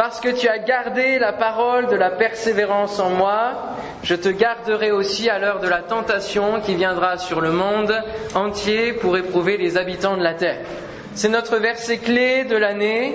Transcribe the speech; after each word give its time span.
Parce 0.00 0.18
que 0.18 0.30
tu 0.30 0.48
as 0.48 0.56
gardé 0.56 1.18
la 1.18 1.34
parole 1.34 1.86
de 1.88 1.94
la 1.94 2.08
persévérance 2.08 2.98
en 3.00 3.10
moi, 3.10 3.74
je 4.02 4.14
te 4.14 4.30
garderai 4.30 4.92
aussi 4.92 5.28
à 5.28 5.38
l'heure 5.38 5.60
de 5.60 5.68
la 5.68 5.82
tentation 5.82 6.62
qui 6.62 6.74
viendra 6.74 7.18
sur 7.18 7.42
le 7.42 7.50
monde 7.50 7.94
entier 8.34 8.94
pour 8.94 9.18
éprouver 9.18 9.58
les 9.58 9.76
habitants 9.76 10.16
de 10.16 10.22
la 10.22 10.32
terre. 10.32 10.64
C'est 11.14 11.28
notre 11.28 11.58
verset 11.58 11.98
clé 11.98 12.44
de 12.44 12.56
l'année 12.56 13.14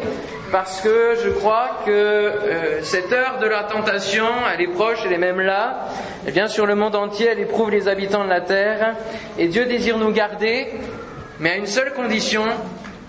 parce 0.52 0.80
que 0.80 1.16
je 1.24 1.32
crois 1.32 1.80
que 1.88 1.90
euh, 1.90 2.84
cette 2.84 3.12
heure 3.12 3.40
de 3.40 3.48
la 3.48 3.64
tentation, 3.64 4.28
elle 4.54 4.62
est 4.62 4.72
proche, 4.72 5.00
elle 5.08 5.14
est 5.14 5.18
même 5.18 5.42
là. 5.42 5.88
Elle 6.28 6.34
vient 6.34 6.48
sur 6.48 6.68
le 6.68 6.76
monde 6.76 6.96
entier, 6.96 7.30
elle 7.32 7.40
éprouve 7.40 7.72
les 7.72 7.88
habitants 7.88 8.26
de 8.26 8.30
la 8.30 8.42
terre. 8.42 8.94
Et 9.40 9.48
Dieu 9.48 9.66
désire 9.66 9.98
nous 9.98 10.12
garder, 10.12 10.68
mais 11.40 11.50
à 11.50 11.58
une 11.58 11.66
seule 11.66 11.94
condition, 11.94 12.44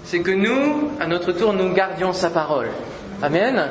c'est 0.02 0.20
que 0.20 0.30
nous, 0.30 0.92
à 0.98 1.06
notre 1.06 1.32
tour, 1.32 1.52
nous 1.52 1.74
gardions 1.74 2.14
sa 2.14 2.30
parole. 2.30 2.68
Amen. 3.22 3.70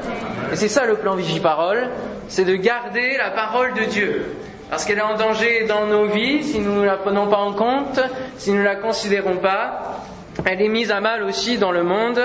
Et 0.52 0.56
c'est 0.56 0.68
ça 0.68 0.86
le 0.86 0.96
plan 0.96 1.16
Vigie-Parole, 1.16 1.90
c'est 2.28 2.46
de 2.46 2.56
garder 2.56 3.16
la 3.18 3.30
parole 3.30 3.74
de 3.74 3.86
Dieu. 3.86 4.26
Parce 4.70 4.86
qu'elle 4.86 4.98
est 4.98 5.02
en 5.02 5.16
danger 5.16 5.66
dans 5.68 5.86
nos 5.86 6.06
vies 6.06 6.44
si 6.44 6.60
nous 6.60 6.82
ne 6.82 6.86
la 6.86 6.98
prenons 6.98 7.28
pas 7.28 7.38
en 7.38 7.54
compte, 7.54 8.00
si 8.38 8.52
nous 8.52 8.60
ne 8.60 8.64
la 8.64 8.76
considérons 8.76 9.38
pas. 9.38 10.02
Elle 10.46 10.62
est 10.62 10.70
mise 10.70 10.92
à 10.92 11.00
mal 11.00 11.24
aussi 11.24 11.58
dans 11.58 11.72
le 11.72 11.84
monde 11.84 12.20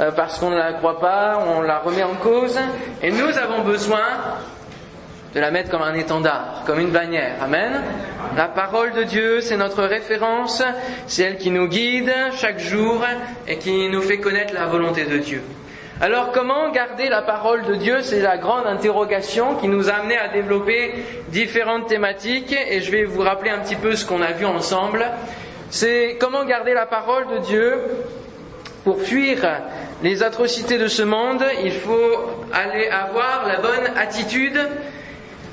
euh, 0.00 0.10
parce 0.12 0.38
qu'on 0.38 0.50
ne 0.50 0.56
la 0.56 0.72
croit 0.74 1.00
pas, 1.00 1.44
on 1.46 1.60
la 1.60 1.80
remet 1.80 2.02
en 2.02 2.14
cause. 2.14 2.58
Et 3.02 3.10
nous 3.10 3.36
avons 3.36 3.62
besoin 3.62 4.04
de 5.34 5.40
la 5.40 5.50
mettre 5.50 5.70
comme 5.70 5.82
un 5.82 5.94
étendard, 5.94 6.62
comme 6.64 6.78
une 6.78 6.90
bannière. 6.90 7.36
Amen. 7.42 7.82
La 8.36 8.46
parole 8.46 8.92
de 8.92 9.02
Dieu, 9.02 9.40
c'est 9.40 9.56
notre 9.56 9.82
référence, 9.82 10.62
c'est 11.06 11.22
elle 11.24 11.38
qui 11.38 11.50
nous 11.50 11.66
guide 11.66 12.12
chaque 12.36 12.58
jour 12.58 13.04
et 13.48 13.58
qui 13.58 13.88
nous 13.88 14.02
fait 14.02 14.18
connaître 14.18 14.54
la 14.54 14.66
volonté 14.66 15.04
de 15.04 15.18
Dieu. 15.18 15.42
Alors 16.02 16.32
comment 16.32 16.68
garder 16.72 17.08
la 17.08 17.22
parole 17.22 17.62
de 17.62 17.76
Dieu? 17.76 18.02
C'est 18.02 18.20
la 18.20 18.36
grande 18.36 18.66
interrogation 18.66 19.54
qui 19.54 19.68
nous 19.68 19.88
a 19.88 19.92
amené 19.92 20.18
à 20.18 20.26
développer 20.26 20.94
différentes 21.28 21.86
thématiques 21.86 22.52
et 22.52 22.80
je 22.80 22.90
vais 22.90 23.04
vous 23.04 23.22
rappeler 23.22 23.50
un 23.50 23.60
petit 23.60 23.76
peu 23.76 23.94
ce 23.94 24.04
qu'on 24.04 24.20
a 24.20 24.32
vu 24.32 24.44
ensemble. 24.44 25.06
C'est 25.70 26.16
comment 26.20 26.44
garder 26.44 26.74
la 26.74 26.86
parole 26.86 27.28
de 27.28 27.38
Dieu 27.38 27.74
pour 28.82 29.00
fuir 29.00 29.46
les 30.02 30.24
atrocités 30.24 30.76
de 30.76 30.88
ce 30.88 31.04
monde, 31.04 31.44
il 31.62 31.70
faut 31.70 32.18
aller 32.52 32.88
avoir 32.88 33.46
la 33.46 33.60
bonne 33.60 33.96
attitude. 33.96 34.58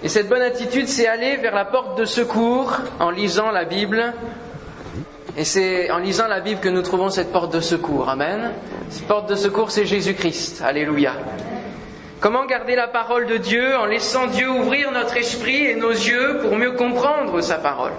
Et 0.02 0.10
cette 0.10 0.30
bonne 0.30 0.42
attitude, 0.42 0.88
c'est 0.88 1.06
aller 1.06 1.36
vers 1.36 1.54
la 1.54 1.66
porte 1.66 1.96
de 1.96 2.06
secours 2.06 2.76
en 3.00 3.12
lisant 3.12 3.52
la 3.52 3.66
Bible, 3.66 4.14
et 5.38 5.44
c'est 5.44 5.92
en 5.92 6.00
lisant 6.00 6.28
la 6.28 6.40
Bible 6.40 6.60
que 6.60 6.70
nous 6.70 6.82
trouvons 6.82 7.10
cette 7.10 7.32
porte 7.32 7.54
de 7.54 7.62
secours. 7.62 8.10
Amen. 8.10 8.52
Cette 8.90 9.08
porte 9.08 9.30
de 9.30 9.36
secours, 9.36 9.72
c'est 9.72 9.86
Jésus-Christ. 9.86 10.62
Alléluia. 10.66 11.14
Comment 12.20 12.46
garder 12.46 12.76
la 12.76 12.88
parole 12.88 13.28
de 13.28 13.38
Dieu 13.38 13.76
en 13.78 13.86
laissant 13.86 14.28
Dieu 14.28 14.50
ouvrir 14.50 14.92
notre 14.92 15.16
esprit 15.16 15.68
et 15.68 15.76
nos 15.76 15.92
yeux 15.92 16.40
pour 16.42 16.58
mieux 16.58 16.74
comprendre 16.74 17.40
sa 17.42 17.56
parole? 17.56 17.94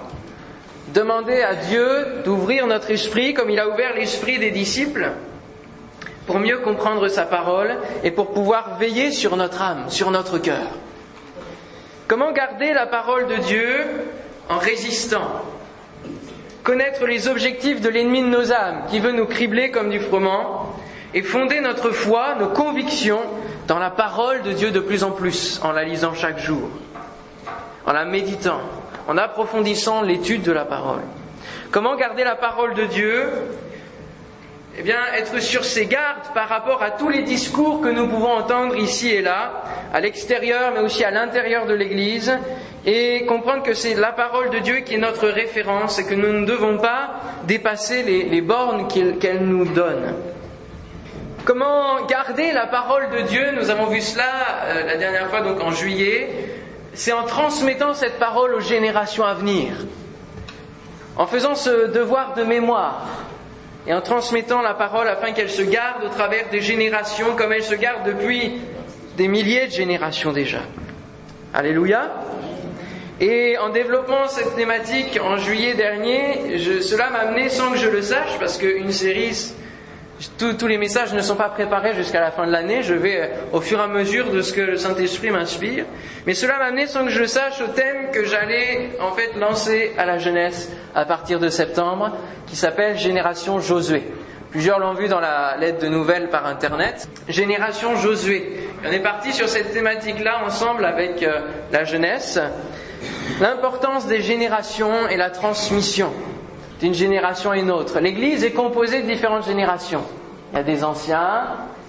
Demander 0.93 1.41
à 1.41 1.55
Dieu 1.55 2.21
d'ouvrir 2.25 2.67
notre 2.67 2.91
esprit 2.91 3.33
comme 3.33 3.49
il 3.49 3.59
a 3.59 3.69
ouvert 3.69 3.95
l'esprit 3.95 4.37
des 4.37 4.51
disciples 4.51 5.11
pour 6.27 6.37
mieux 6.37 6.59
comprendre 6.59 7.07
sa 7.07 7.25
parole 7.25 7.77
et 8.03 8.11
pour 8.11 8.31
pouvoir 8.31 8.77
veiller 8.77 9.11
sur 9.11 9.37
notre 9.37 9.61
âme, 9.61 9.89
sur 9.89 10.11
notre 10.11 10.37
cœur. 10.37 10.67
Comment 12.07 12.31
garder 12.31 12.73
la 12.73 12.85
parole 12.85 13.27
de 13.27 13.37
Dieu 13.37 13.85
en 14.49 14.57
résistant? 14.57 15.43
Connaître 16.63 17.05
les 17.05 17.27
objectifs 17.27 17.81
de 17.81 17.89
l'ennemi 17.89 18.21
de 18.21 18.27
nos 18.27 18.51
âmes, 18.51 18.83
qui 18.89 18.99
veut 18.99 19.11
nous 19.11 19.25
cribler 19.25 19.71
comme 19.71 19.89
du 19.89 19.99
froment, 19.99 20.75
et 21.13 21.21
fonder 21.21 21.59
notre 21.59 21.91
foi, 21.91 22.35
nos 22.39 22.47
convictions 22.47 23.21
dans 23.67 23.79
la 23.79 23.89
parole 23.89 24.41
de 24.43 24.53
Dieu 24.53 24.71
de 24.71 24.79
plus 24.79 25.03
en 25.03 25.11
plus, 25.11 25.59
en 25.63 25.71
la 25.71 25.83
lisant 25.83 26.13
chaque 26.13 26.39
jour, 26.39 26.69
en 27.85 27.93
la 27.93 28.05
méditant, 28.05 28.61
en 29.07 29.17
approfondissant 29.17 30.01
l'étude 30.01 30.43
de 30.43 30.51
la 30.51 30.65
parole. 30.65 31.01
Comment 31.71 31.95
garder 31.95 32.23
la 32.23 32.35
parole 32.35 32.73
de 32.73 32.85
Dieu? 32.85 33.29
Eh 34.77 34.83
bien, 34.83 34.99
être 35.17 35.39
sur 35.39 35.65
ses 35.65 35.85
gardes 35.85 36.33
par 36.33 36.47
rapport 36.47 36.81
à 36.81 36.91
tous 36.91 37.09
les 37.09 37.23
discours 37.23 37.81
que 37.81 37.89
nous 37.89 38.07
pouvons 38.07 38.31
entendre 38.31 38.77
ici 38.77 39.09
et 39.09 39.21
là, 39.21 39.63
à 39.93 39.99
l'extérieur, 39.99 40.71
mais 40.73 40.79
aussi 40.79 41.03
à 41.03 41.11
l'intérieur 41.11 41.65
de 41.65 41.73
l'Église, 41.73 42.37
et 42.85 43.25
comprendre 43.25 43.63
que 43.63 43.73
c'est 43.73 43.93
la 43.93 44.11
parole 44.11 44.49
de 44.49 44.59
Dieu 44.59 44.77
qui 44.77 44.95
est 44.95 44.99
notre 44.99 45.27
référence 45.27 45.99
et 45.99 46.05
que 46.05 46.15
nous 46.15 46.31
ne 46.31 46.45
devons 46.45 46.77
pas 46.77 47.11
dépasser 47.45 48.03
les, 48.03 48.41
bornes 48.41 48.87
qu'elle 48.87 49.45
nous 49.45 49.65
donne. 49.65 50.15
Comment 51.45 52.05
garder 52.05 52.51
la 52.51 52.67
parole 52.67 53.09
de 53.11 53.21
Dieu? 53.21 53.51
Nous 53.55 53.69
avons 53.69 53.87
vu 53.87 54.01
cela 54.01 54.29
euh, 54.65 54.85
la 54.85 54.97
dernière 54.97 55.29
fois, 55.29 55.41
donc 55.41 55.59
en 55.61 55.71
juillet. 55.71 56.29
C'est 56.93 57.13
en 57.13 57.23
transmettant 57.23 57.93
cette 57.93 58.19
parole 58.19 58.53
aux 58.53 58.61
générations 58.61 59.23
à 59.23 59.33
venir, 59.33 59.73
en 61.15 61.25
faisant 61.25 61.55
ce 61.55 61.87
devoir 61.87 62.33
de 62.35 62.43
mémoire 62.43 63.07
et 63.87 63.93
en 63.93 64.01
transmettant 64.01 64.61
la 64.61 64.73
parole 64.73 65.07
afin 65.07 65.31
qu'elle 65.31 65.49
se 65.49 65.61
garde 65.61 66.03
au 66.03 66.09
travers 66.09 66.49
des 66.49 66.61
générations 66.61 67.35
comme 67.35 67.53
elle 67.53 67.63
se 67.63 67.75
garde 67.75 68.05
depuis 68.05 68.61
des 69.17 69.27
milliers 69.27 69.67
de 69.67 69.71
générations 69.71 70.31
déjà. 70.31 70.59
Alléluia. 71.53 72.11
Et 73.21 73.55
en 73.59 73.69
développant 73.69 74.27
cette 74.27 74.55
thématique 74.55 75.19
en 75.23 75.37
juillet 75.37 75.75
dernier, 75.75 76.57
cela 76.81 77.11
m'a 77.11 77.19
amené 77.19 77.49
sans 77.49 77.71
que 77.71 77.77
je 77.77 77.87
le 77.87 78.01
sache, 78.01 78.39
parce 78.39 78.57
qu'une 78.57 78.91
série 78.91 79.53
tous 80.37 80.67
les 80.67 80.77
messages 80.77 81.13
ne 81.13 81.21
sont 81.21 81.35
pas 81.35 81.49
préparés 81.49 81.93
jusqu'à 81.95 82.19
la 82.19 82.31
fin 82.31 82.45
de 82.45 82.51
l'année, 82.51 82.83
je 82.83 82.93
vais 82.93 83.21
euh, 83.21 83.27
au 83.53 83.61
fur 83.61 83.79
et 83.79 83.83
à 83.83 83.87
mesure 83.87 84.31
de 84.31 84.41
ce 84.41 84.53
que 84.53 84.61
le 84.61 84.77
Saint-Esprit 84.77 85.31
m'inspire. 85.31 85.85
Mais 86.25 86.33
cela 86.33 86.57
m'a 86.57 86.65
amené 86.65 86.87
sans 86.87 87.05
que 87.05 87.09
je 87.09 87.19
le 87.21 87.27
sache 87.27 87.61
au 87.61 87.67
thème 87.67 88.11
que 88.11 88.25
j'allais 88.25 88.91
en 88.99 89.11
fait 89.13 89.35
lancer 89.39 89.93
à 89.97 90.05
la 90.05 90.17
jeunesse 90.17 90.71
à 90.93 91.05
partir 91.05 91.39
de 91.39 91.49
septembre, 91.49 92.11
qui 92.47 92.55
s'appelle 92.55 92.97
Génération 92.97 93.59
Josué. 93.59 94.03
Plusieurs 94.51 94.79
l'ont 94.79 94.93
vu 94.93 95.07
dans 95.07 95.21
la 95.21 95.57
lettre 95.57 95.79
de 95.79 95.87
nouvelles 95.87 96.29
par 96.29 96.45
Internet. 96.45 97.07
Génération 97.27 97.95
Josué. 97.95 98.67
on 98.85 98.91
est 98.91 98.99
parti 98.99 99.31
sur 99.31 99.47
cette 99.47 99.71
thématique-là 99.71 100.41
ensemble 100.45 100.85
avec 100.85 101.23
euh, 101.23 101.39
la 101.71 101.83
jeunesse. 101.83 102.39
L'importance 103.39 104.07
des 104.07 104.21
générations 104.21 105.07
et 105.09 105.17
la 105.17 105.29
transmission 105.29 106.11
d'une 106.79 106.93
génération 106.93 107.51
à 107.51 107.57
une 107.57 107.71
autre. 107.71 107.99
L'Église 107.99 108.43
est 108.43 108.51
composée 108.51 109.01
de 109.03 109.07
différentes 109.07 109.45
générations. 109.45 110.03
Il 110.51 110.57
y 110.57 110.59
a 110.59 110.63
des 110.63 110.83
anciens, 110.83 111.43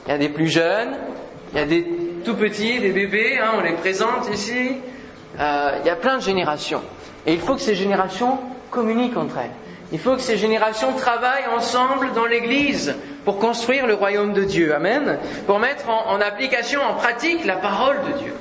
il 0.06 0.10
y 0.12 0.14
a 0.14 0.18
des 0.18 0.28
plus 0.28 0.48
jeunes, 0.48 0.96
il 1.52 1.58
y 1.58 1.62
a 1.62 1.66
des 1.66 1.86
tout 2.24 2.34
petits, 2.34 2.78
des 2.78 2.90
bébés, 2.90 3.38
hein, 3.42 3.52
on 3.58 3.62
les 3.62 3.72
présente 3.72 4.28
ici. 4.32 4.76
Euh, 5.40 5.78
il 5.80 5.86
y 5.86 5.90
a 5.90 5.96
plein 5.96 6.18
de 6.18 6.22
générations. 6.22 6.82
Et 7.26 7.32
il 7.32 7.40
faut 7.40 7.54
que 7.54 7.60
ces 7.60 7.74
générations 7.74 8.38
communiquent 8.70 9.16
entre 9.16 9.38
elles. 9.38 9.50
Il 9.92 9.98
faut 9.98 10.14
que 10.14 10.22
ces 10.22 10.36
générations 10.36 10.92
travaillent 10.92 11.48
ensemble 11.54 12.12
dans 12.14 12.26
l'Église 12.26 12.94
pour 13.24 13.38
construire 13.38 13.86
le 13.86 13.94
royaume 13.94 14.32
de 14.32 14.44
Dieu. 14.44 14.74
Amen. 14.74 15.18
Pour 15.46 15.58
mettre 15.58 15.88
en, 15.88 16.12
en 16.12 16.20
application, 16.20 16.80
en 16.82 16.94
pratique 16.94 17.44
la 17.44 17.56
parole 17.56 17.96
de 18.12 18.18
Dieu. 18.18 18.34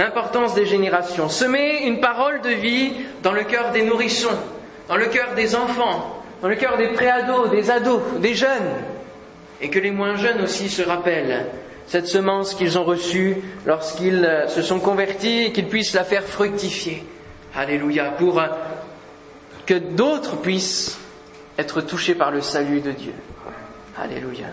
L'importance 0.00 0.54
des 0.54 0.64
générations. 0.64 1.28
Semer 1.28 1.82
une 1.84 2.00
parole 2.00 2.40
de 2.40 2.48
vie 2.48 2.92
dans 3.22 3.32
le 3.32 3.44
cœur 3.44 3.70
des 3.70 3.82
nourrissons, 3.82 4.38
dans 4.88 4.96
le 4.96 5.04
cœur 5.04 5.34
des 5.34 5.54
enfants, 5.54 6.22
dans 6.40 6.48
le 6.48 6.56
cœur 6.56 6.78
des 6.78 6.88
préados, 6.88 7.48
des 7.48 7.70
ados, 7.70 8.00
des 8.18 8.34
jeunes, 8.34 8.70
et 9.60 9.68
que 9.68 9.78
les 9.78 9.90
moins 9.90 10.16
jeunes 10.16 10.40
aussi 10.40 10.70
se 10.70 10.80
rappellent 10.80 11.44
cette 11.86 12.06
semence 12.06 12.54
qu'ils 12.54 12.78
ont 12.78 12.84
reçue 12.84 13.42
lorsqu'ils 13.66 14.24
euh, 14.24 14.48
se 14.48 14.62
sont 14.62 14.80
convertis 14.80 15.42
et 15.42 15.52
qu'ils 15.52 15.68
puissent 15.68 15.92
la 15.92 16.04
faire 16.04 16.22
fructifier. 16.22 17.04
Alléluia, 17.54 18.12
pour 18.12 18.40
euh, 18.40 18.46
que 19.66 19.74
d'autres 19.74 20.36
puissent 20.36 20.98
être 21.58 21.82
touchés 21.82 22.14
par 22.14 22.30
le 22.30 22.40
salut 22.40 22.80
de 22.80 22.92
Dieu. 22.92 23.12
Alléluia. 23.98 24.46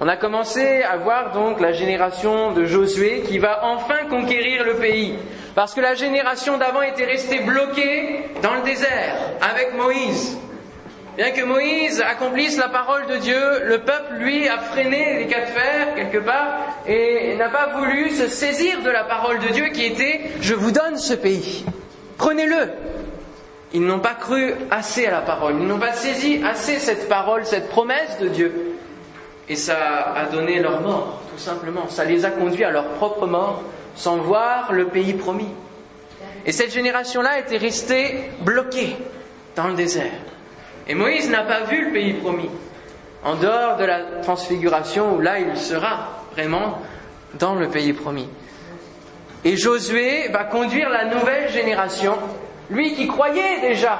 On 0.00 0.08
a 0.08 0.16
commencé 0.16 0.82
à 0.82 0.96
voir 0.96 1.30
donc 1.32 1.60
la 1.60 1.72
génération 1.72 2.50
de 2.50 2.64
Josué 2.64 3.22
qui 3.28 3.38
va 3.38 3.60
enfin 3.64 4.06
conquérir 4.10 4.64
le 4.64 4.74
pays. 4.74 5.14
Parce 5.54 5.72
que 5.72 5.80
la 5.80 5.94
génération 5.94 6.58
d'avant 6.58 6.82
était 6.82 7.04
restée 7.04 7.38
bloquée 7.40 8.24
dans 8.42 8.54
le 8.54 8.62
désert 8.62 9.16
avec 9.40 9.74
Moïse. 9.76 10.36
Bien 11.16 11.30
que 11.30 11.44
Moïse 11.44 12.00
accomplisse 12.00 12.58
la 12.58 12.68
parole 12.68 13.06
de 13.06 13.18
Dieu, 13.18 13.38
le 13.66 13.78
peuple, 13.78 14.14
lui, 14.18 14.48
a 14.48 14.58
freiné 14.58 15.20
les 15.20 15.26
quatre 15.28 15.52
fers 15.52 15.94
quelque 15.94 16.18
part 16.18 16.58
et 16.88 17.36
n'a 17.36 17.50
pas 17.50 17.68
voulu 17.76 18.10
se 18.10 18.26
saisir 18.26 18.82
de 18.82 18.90
la 18.90 19.04
parole 19.04 19.38
de 19.38 19.48
Dieu 19.52 19.66
qui 19.68 19.84
était⁇ 19.84 20.02
Je 20.40 20.54
vous 20.54 20.72
donne 20.72 20.98
ce 20.98 21.14
pays, 21.14 21.64
prenez-le⁇ 22.18 22.56
Ils 23.74 23.86
n'ont 23.86 24.00
pas 24.00 24.14
cru 24.14 24.54
assez 24.72 25.06
à 25.06 25.12
la 25.12 25.20
parole, 25.20 25.54
ils 25.60 25.68
n'ont 25.68 25.78
pas 25.78 25.92
saisi 25.92 26.42
assez 26.44 26.80
cette 26.80 27.08
parole, 27.08 27.46
cette 27.46 27.68
promesse 27.68 28.18
de 28.20 28.26
Dieu. 28.26 28.73
Et 29.48 29.56
ça 29.56 30.12
a 30.14 30.26
donné 30.26 30.60
leur 30.60 30.80
mort, 30.80 31.20
tout 31.30 31.38
simplement. 31.38 31.88
Ça 31.88 32.04
les 32.04 32.24
a 32.24 32.30
conduits 32.30 32.64
à 32.64 32.70
leur 32.70 32.88
propre 32.90 33.26
mort 33.26 33.62
sans 33.94 34.16
voir 34.16 34.72
le 34.72 34.86
pays 34.86 35.14
promis. 35.14 35.48
Et 36.46 36.52
cette 36.52 36.72
génération-là 36.72 37.38
était 37.38 37.56
restée 37.56 38.30
bloquée 38.40 38.96
dans 39.56 39.68
le 39.68 39.74
désert. 39.74 40.12
Et 40.86 40.94
Moïse 40.94 41.30
n'a 41.30 41.42
pas 41.42 41.60
vu 41.62 41.86
le 41.86 41.92
pays 41.92 42.12
promis, 42.14 42.50
en 43.22 43.36
dehors 43.36 43.76
de 43.76 43.84
la 43.84 44.00
transfiguration 44.22 45.14
où 45.14 45.20
là 45.20 45.38
il 45.38 45.56
sera 45.56 46.22
vraiment 46.32 46.78
dans 47.38 47.54
le 47.54 47.68
pays 47.68 47.92
promis. 47.92 48.28
Et 49.44 49.56
Josué 49.56 50.28
va 50.28 50.44
conduire 50.44 50.88
la 50.90 51.06
nouvelle 51.06 51.50
génération, 51.50 52.16
lui 52.70 52.94
qui 52.94 53.06
croyait 53.06 53.60
déjà, 53.60 53.98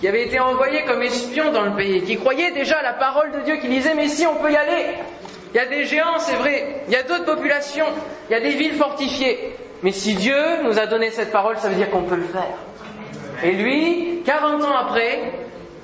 qui 0.00 0.08
avait 0.08 0.24
été 0.24 0.40
envoyé 0.40 0.82
comme 0.84 1.02
espion 1.02 1.52
dans 1.52 1.64
le 1.64 1.76
pays, 1.76 2.02
qui 2.02 2.16
croyait 2.16 2.52
déjà 2.52 2.82
la 2.82 2.94
parole 2.94 3.32
de 3.32 3.40
Dieu, 3.40 3.56
qui 3.56 3.68
disait 3.68 3.94
mais 3.94 4.08
si 4.08 4.26
on 4.26 4.36
peut 4.36 4.50
y 4.50 4.56
aller, 4.56 4.94
il 5.52 5.56
y 5.56 5.60
a 5.60 5.66
des 5.66 5.84
géants, 5.84 6.18
c'est 6.18 6.36
vrai, 6.36 6.82
il 6.88 6.92
y 6.92 6.96
a 6.96 7.02
d'autres 7.02 7.26
populations, 7.26 7.86
il 8.28 8.32
y 8.32 8.36
a 8.36 8.40
des 8.40 8.50
villes 8.50 8.74
fortifiées, 8.76 9.54
mais 9.82 9.92
si 9.92 10.14
Dieu 10.14 10.62
nous 10.64 10.78
a 10.78 10.86
donné 10.86 11.10
cette 11.10 11.32
parole, 11.32 11.58
ça 11.58 11.68
veut 11.68 11.74
dire 11.74 11.90
qu'on 11.90 12.02
peut 12.02 12.16
le 12.16 12.24
faire. 12.24 12.56
Et 13.44 13.52
lui, 13.52 14.22
40 14.24 14.62
ans 14.64 14.76
après, 14.76 15.18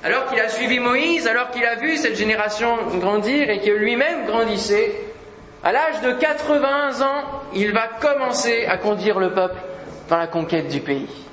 alors 0.03 0.25
qu'il 0.27 0.39
a 0.39 0.49
suivi 0.49 0.79
Moïse, 0.79 1.27
alors 1.27 1.51
qu'il 1.51 1.65
a 1.65 1.75
vu 1.75 1.97
cette 1.97 2.15
génération 2.15 2.77
grandir 2.99 3.49
et 3.49 3.59
que 3.59 3.71
lui-même 3.71 4.25
grandissait, 4.25 4.93
à 5.63 5.71
l'âge 5.71 6.01
de 6.01 6.13
80 6.13 7.01
ans, 7.01 7.23
il 7.53 7.71
va 7.71 7.87
commencer 7.99 8.65
à 8.65 8.77
conduire 8.77 9.19
le 9.19 9.33
peuple 9.33 9.57
dans 10.09 10.17
la 10.17 10.27
conquête 10.27 10.67
du 10.69 10.79
pays. 10.79 11.26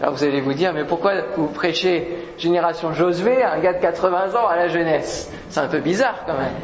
Alors 0.00 0.14
vous 0.14 0.22
allez 0.22 0.40
vous 0.40 0.54
dire, 0.54 0.72
mais 0.72 0.84
pourquoi 0.84 1.12
vous 1.36 1.48
prêchez 1.48 2.06
génération 2.38 2.92
Josué 2.92 3.42
à 3.42 3.54
un 3.54 3.58
gars 3.58 3.72
de 3.72 3.82
80 3.82 4.34
ans 4.36 4.46
à 4.46 4.56
la 4.56 4.68
jeunesse? 4.68 5.30
C'est 5.48 5.60
un 5.60 5.66
peu 5.66 5.80
bizarre 5.80 6.24
quand 6.24 6.38
même. 6.38 6.54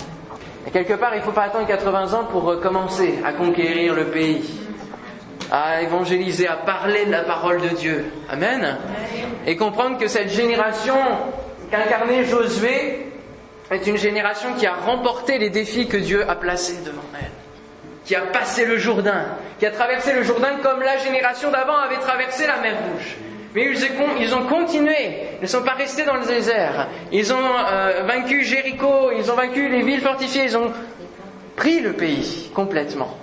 Et 0.66 0.70
quelque 0.70 0.94
part, 0.94 1.14
il 1.14 1.18
ne 1.18 1.24
faut 1.24 1.32
pas 1.32 1.42
attendre 1.42 1.66
80 1.66 2.14
ans 2.14 2.24
pour 2.30 2.60
commencer 2.60 3.18
à 3.24 3.32
conquérir 3.32 3.94
le 3.94 4.06
pays, 4.06 4.60
à 5.50 5.82
évangéliser, 5.82 6.46
à 6.46 6.56
parler 6.56 7.06
de 7.06 7.10
la 7.10 7.22
parole 7.22 7.60
de 7.60 7.68
Dieu. 7.68 8.04
Amen. 8.30 8.78
Et 9.46 9.56
comprendre 9.56 9.98
que 9.98 10.06
cette 10.06 10.30
génération 10.30 10.96
qu'incarnait 11.70 12.24
Josué 12.24 13.10
est 13.70 13.86
une 13.86 13.96
génération 13.96 14.54
qui 14.54 14.66
a 14.66 14.74
remporté 14.74 15.38
les 15.38 15.50
défis 15.50 15.88
que 15.88 15.96
Dieu 15.96 16.28
a 16.28 16.36
placés 16.36 16.82
devant 16.84 17.02
elle, 17.20 17.30
qui 18.04 18.14
a 18.14 18.22
passé 18.22 18.66
le 18.66 18.76
Jourdain, 18.76 19.24
qui 19.58 19.66
a 19.66 19.70
traversé 19.70 20.12
le 20.12 20.22
Jourdain 20.22 20.56
comme 20.62 20.80
la 20.80 20.98
génération 20.98 21.50
d'avant 21.50 21.76
avait 21.76 21.96
traversé 22.00 22.46
la 22.46 22.58
mer 22.58 22.74
Rouge. 22.92 23.16
Mais 23.54 23.70
ils 24.20 24.34
ont 24.34 24.46
continué, 24.46 24.96
ils 25.38 25.42
ne 25.42 25.46
sont 25.46 25.62
pas 25.62 25.74
restés 25.74 26.04
dans 26.04 26.16
le 26.16 26.26
désert. 26.26 26.88
Ils 27.12 27.32
ont 27.32 27.36
euh, 27.36 28.02
vaincu 28.04 28.42
Jéricho, 28.42 29.12
ils 29.16 29.30
ont 29.30 29.36
vaincu 29.36 29.68
les 29.68 29.82
villes 29.82 30.00
fortifiées, 30.00 30.44
ils 30.44 30.56
ont 30.56 30.72
pris 31.54 31.80
le 31.80 31.92
pays 31.92 32.50
complètement. 32.52 33.16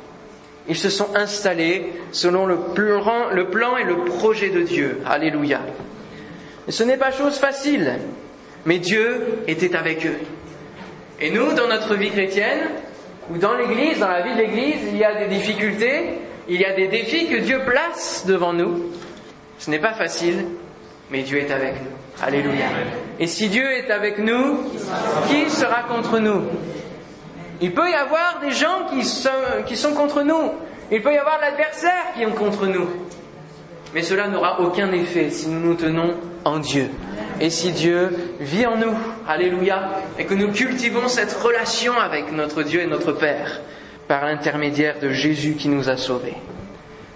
Ils 0.70 0.78
se 0.78 0.90
sont 0.90 1.16
installés 1.16 1.92
selon 2.12 2.46
le 2.46 2.56
plan, 2.56 3.78
et 3.78 3.84
le 3.84 4.06
projet 4.06 4.50
de 4.50 4.62
Dieu. 4.62 5.02
Alléluia. 5.06 5.60
Ce 6.70 6.84
n'est 6.84 6.98
pas 6.98 7.12
chose 7.12 7.38
facile, 7.38 8.00
mais 8.66 8.80
Dieu 8.80 9.44
était 9.48 9.76
avec 9.76 10.06
eux. 10.06 10.18
Et 11.20 11.32
nous, 11.32 11.52
dans 11.54 11.68
notre 11.68 11.96
vie 11.96 12.12
chrétienne, 12.12 12.70
ou 13.30 13.38
dans 13.38 13.54
l'Église, 13.54 14.00
dans 14.00 14.08
la 14.10 14.22
vie 14.22 14.34
de 14.34 14.38
l'Église, 14.40 14.80
il 14.92 14.98
y 14.98 15.04
a 15.04 15.16
des 15.16 15.28
difficultés, 15.28 16.20
il 16.48 16.60
y 16.60 16.66
a 16.66 16.74
des 16.74 16.88
défis 16.88 17.28
que 17.28 17.38
Dieu 17.38 17.62
place 17.66 18.26
devant 18.28 18.54
nous. 18.54 18.92
Ce 19.60 19.70
n'est 19.70 19.80
pas 19.80 19.94
facile, 19.94 20.46
mais 21.12 21.22
Dieu 21.22 21.38
est 21.40 21.52
avec 21.52 21.76
nous. 21.76 22.24
Alléluia. 22.26 22.66
Et 23.20 23.28
si 23.28 23.48
Dieu 23.50 23.72
est 23.72 23.92
avec 23.92 24.18
nous, 24.18 24.58
qui 25.28 25.50
sera 25.50 25.84
contre 25.84 26.20
nous? 26.20 26.44
Il 27.62 27.74
peut 27.74 27.90
y 27.90 27.94
avoir 27.94 28.40
des 28.42 28.52
gens 28.52 28.88
qui 28.90 29.04
sont, 29.04 29.30
qui 29.68 29.78
sont 29.78 29.94
contre 29.94 30.24
nous. 30.24 30.52
Il 30.92 31.02
peut 31.02 31.14
y 31.14 31.18
avoir 31.18 31.40
l'adversaire 31.40 32.14
qui 32.16 32.24
est 32.24 32.36
contre 32.36 32.66
nous. 32.66 32.90
Mais 33.94 34.02
cela 34.02 34.28
n'aura 34.28 34.60
aucun 34.62 34.92
effet 34.92 35.30
si 35.30 35.48
nous 35.48 35.60
nous 35.60 35.76
tenons 35.76 36.16
en 36.46 36.60
Dieu. 36.60 36.90
Et 37.40 37.50
si 37.50 37.72
Dieu 37.72 38.36
vit 38.40 38.66
en 38.66 38.78
nous, 38.78 38.96
alléluia, 39.28 39.90
et 40.18 40.26
que 40.26 40.34
nous 40.34 40.52
cultivons 40.52 41.08
cette 41.08 41.34
relation 41.34 41.94
avec 42.00 42.32
notre 42.32 42.64
Dieu 42.64 42.82
et 42.82 42.88
notre 42.88 43.14
Père 43.14 43.62
par 44.08 44.26
l'intermédiaire 44.26 45.00
de 45.00 45.10
Jésus 45.10 45.56
qui 45.56 45.70
nous 45.70 45.90
a 45.90 45.98
sauvés. 45.98 46.36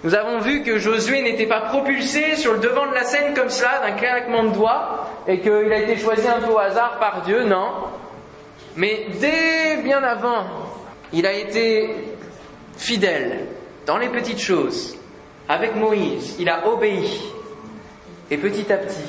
Nous 0.04 0.14
avons 0.14 0.40
vu 0.40 0.62
que 0.62 0.78
Josué 0.78 1.22
n'était 1.24 1.48
pas 1.48 1.62
propulsé 1.62 2.36
sur 2.36 2.54
le 2.54 2.60
devant 2.60 2.88
de 2.88 2.94
la 2.94 3.04
scène 3.04 3.34
comme 3.34 3.50
cela, 3.50 3.82
d'un 3.84 3.94
claquement 3.94 4.44
de 4.44 4.50
doigts, 4.50 5.10
et 5.28 5.40
qu'il 5.40 5.52
a 5.52 5.80
été 5.80 5.98
choisi 5.98 6.28
un 6.28 6.42
peu 6.42 6.54
au 6.54 6.60
hasard 6.60 7.00
par 7.00 7.24
Dieu, 7.24 7.44
non. 7.44 7.72
Mais 8.76 9.08
dès 9.20 9.82
bien 9.84 10.04
avant, 10.04 10.46
il 11.12 11.26
a 11.26 11.34
été 11.34 11.90
fidèle 12.78 13.48
dans 13.86 13.98
les 13.98 14.10
petites 14.10 14.42
choses. 14.42 14.96
Avec 15.48 15.76
Moïse, 15.76 16.36
il 16.40 16.50
a 16.50 16.68
obéi. 16.68 17.22
Et 18.32 18.38
petit 18.38 18.72
à 18.72 18.78
petit, 18.78 19.04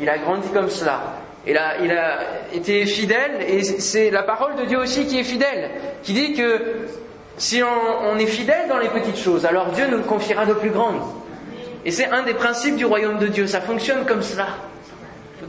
il 0.00 0.08
a 0.08 0.18
grandi 0.18 0.48
comme 0.48 0.68
cela. 0.68 1.00
Il 1.46 1.56
a, 1.56 1.78
il 1.80 1.90
a 1.92 2.18
été 2.52 2.84
fidèle, 2.86 3.40
et 3.46 3.62
c'est 3.62 4.10
la 4.10 4.24
parole 4.24 4.56
de 4.56 4.64
Dieu 4.64 4.78
aussi 4.78 5.06
qui 5.06 5.18
est 5.18 5.24
fidèle, 5.24 5.70
qui 6.02 6.12
dit 6.12 6.34
que 6.34 6.86
si 7.38 7.62
on, 7.62 8.18
est 8.18 8.26
fidèle 8.26 8.68
dans 8.68 8.78
les 8.78 8.88
petites 8.88 9.18
choses, 9.18 9.46
alors 9.46 9.66
Dieu 9.70 9.86
nous 9.86 10.02
confiera 10.02 10.44
de 10.44 10.54
plus 10.54 10.70
grandes. 10.70 11.02
Et 11.84 11.92
c'est 11.92 12.10
un 12.10 12.22
des 12.24 12.34
principes 12.34 12.76
du 12.76 12.84
royaume 12.84 13.18
de 13.18 13.28
Dieu, 13.28 13.46
ça 13.46 13.60
fonctionne 13.60 14.04
comme 14.06 14.22
cela. 14.22 14.48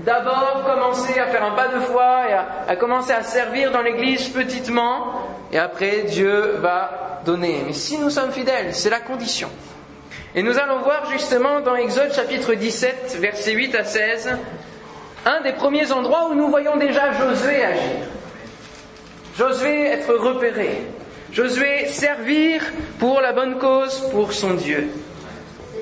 D'abord 0.06 0.64
commencer 0.66 1.20
à 1.20 1.28
faire 1.28 1.44
un 1.44 1.56
pas 1.56 1.70
de 1.70 1.80
foi 1.80 2.30
et 2.30 2.34
à, 2.34 2.46
à 2.68 2.76
commencer 2.76 3.14
à 3.14 3.24
servir 3.24 3.72
dans 3.72 3.82
l'église 3.82 4.30
petitement, 4.30 5.14
et 5.52 5.58
après 5.58 6.04
Dieu 6.04 6.58
va 6.60 7.22
donner. 7.26 7.64
Mais 7.66 7.74
si 7.74 7.98
nous 7.98 8.12
sommes 8.12 8.32
fidèles, 8.32 8.76
c'est 8.76 8.92
la 8.92 9.00
condition. 9.00 9.50
Et 10.38 10.44
nous 10.44 10.60
allons 10.60 10.84
voir 10.84 11.10
justement 11.10 11.62
dans 11.62 11.76
Exode 11.76 12.14
chapitre 12.14 12.54
17, 12.54 13.18
versets 13.20 13.54
8 13.54 13.74
à 13.74 13.84
16, 13.84 14.38
un 15.26 15.42
des 15.42 15.54
premiers 15.54 15.92
endroits 15.92 16.30
où 16.30 16.36
nous 16.36 16.48
voyons 16.48 16.78
déjà 16.78 17.12
Josué 17.12 17.64
agir. 17.64 18.06
Josué 19.36 19.88
être 19.88 20.14
repéré. 20.14 20.84
Josué 21.34 21.88
servir 21.88 22.62
pour 23.00 23.20
la 23.20 23.34
bonne 23.34 23.58
cause, 23.58 24.10
pour 24.12 24.32
son 24.32 24.54
Dieu. 24.54 24.90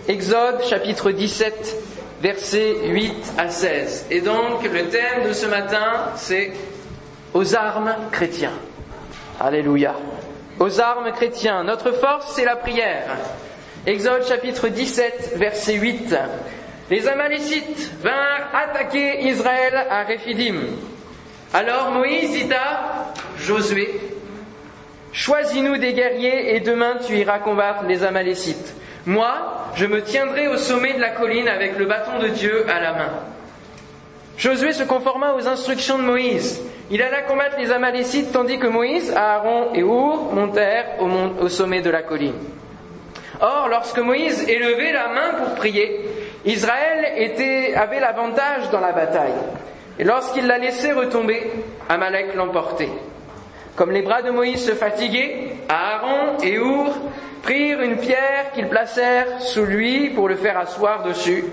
Exode 0.08 0.64
chapitre 0.64 1.12
17, 1.12 1.76
versets 2.22 2.78
8 2.86 3.34
à 3.38 3.50
16. 3.50 4.06
Et 4.10 4.22
donc 4.22 4.64
le 4.64 4.86
thème 4.86 5.28
de 5.28 5.34
ce 5.34 5.48
matin, 5.48 6.14
c'est 6.16 6.54
aux 7.34 7.56
armes 7.58 7.94
chrétiens. 8.10 8.54
Alléluia. 9.38 9.96
Aux 10.60 10.80
armes 10.80 11.12
chrétiens. 11.12 11.66
Notre 11.66 11.92
force, 11.92 12.32
c'est 12.34 12.46
la 12.46 12.56
prière. 12.56 13.18
Exode 13.88 14.26
chapitre 14.28 14.68
17, 14.68 15.34
verset 15.36 15.76
8. 15.76 16.16
Les 16.90 17.08
Amalécites 17.08 17.92
vinrent 18.02 18.50
attaquer 18.52 19.28
Israël 19.28 19.76
à 19.92 20.02
Réphidim. 20.04 20.56
Alors 21.54 21.92
Moïse 21.92 22.32
dit 22.32 22.52
à 22.52 23.14
Josué, 23.38 24.00
Choisis-nous 25.14 25.78
des 25.78 25.94
guerriers 25.94 26.56
et 26.56 26.62
demain 26.62 26.98
tu 27.06 27.16
iras 27.16 27.38
combattre 27.38 27.84
les 27.88 28.04
Amalécites. 28.04 28.74
Moi, 29.06 29.68
je 29.76 29.86
me 29.86 30.02
tiendrai 30.02 30.48
au 30.48 30.58
sommet 30.58 30.96
de 30.96 31.00
la 31.00 31.12
colline 31.12 31.48
avec 31.48 31.78
le 31.78 31.86
bâton 31.86 32.18
de 32.18 32.30
Dieu 32.30 32.66
à 32.68 32.80
la 32.80 32.94
main. 32.94 33.12
Josué 34.36 34.74
se 34.74 34.84
conforma 34.84 35.36
aux 35.36 35.48
instructions 35.48 36.00
de 36.00 36.04
Moïse. 36.04 36.60
Il 36.90 37.04
alla 37.04 37.22
combattre 37.22 37.58
les 37.60 37.72
Amalécites 37.72 38.32
tandis 38.32 38.58
que 38.58 38.66
Moïse, 38.66 39.14
Aaron 39.16 39.76
et 39.76 39.84
Our 39.84 40.34
montèrent 40.34 40.96
au, 41.00 41.08
au 41.44 41.50
sommet 41.50 41.82
de 41.82 41.92
la 41.92 42.02
colline. 42.02 42.34
Or, 43.42 43.68
lorsque 43.70 44.00
Moïse 44.00 44.48
élevait 44.48 44.94
la 44.94 45.08
main 45.10 45.34
pour 45.38 45.56
prier, 45.56 46.02
Israël 46.46 47.06
avait 47.76 48.00
l'avantage 48.00 48.70
dans 48.72 48.80
la 48.80 48.92
bataille. 48.92 49.34
Et 49.98 50.04
lorsqu'il 50.04 50.48
la 50.48 50.58
laissait 50.58 50.94
retomber, 50.94 51.52
Amalek 51.90 52.36
l'emportait. 52.36 52.90
Comme 53.76 53.92
les 53.92 54.02
bras 54.02 54.22
de 54.22 54.32
Moïse 54.32 54.66
se 54.66 54.74
fatiguaient, 54.74 55.58
Aaron 55.68 56.38
et 56.42 56.58
Our 56.60 56.94
prirent 57.42 57.82
une 57.82 57.98
pierre 57.98 58.52
qu'ils 58.54 58.68
placèrent 58.68 59.42
sous 59.42 59.66
lui 59.66 60.10
pour 60.10 60.28
le 60.28 60.36
faire 60.36 60.58
asseoir 60.58 61.04
dessus, 61.04 61.44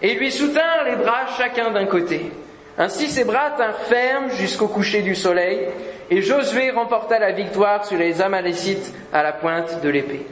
et 0.00 0.14
lui 0.14 0.30
soutinrent 0.30 0.84
les 0.84 0.96
bras 0.96 1.26
chacun 1.36 1.70
d'un 1.70 1.86
côté. 1.86 2.30
Ainsi 2.78 3.08
ses 3.08 3.24
bras 3.24 3.50
tinrent 3.56 3.78
fermes 3.80 4.30
jusqu'au 4.30 4.68
coucher 4.68 5.02
du 5.02 5.14
soleil, 5.14 5.68
et 6.10 6.22
Josué 6.22 6.70
remporta 6.70 7.18
la 7.18 7.32
victoire 7.32 7.84
sur 7.84 7.98
les 7.98 8.22
Amalécites 8.22 8.94
à 9.12 9.22
la 9.22 9.32
pointe 9.32 9.80
de 9.82 9.88
l'épée. 9.88 10.26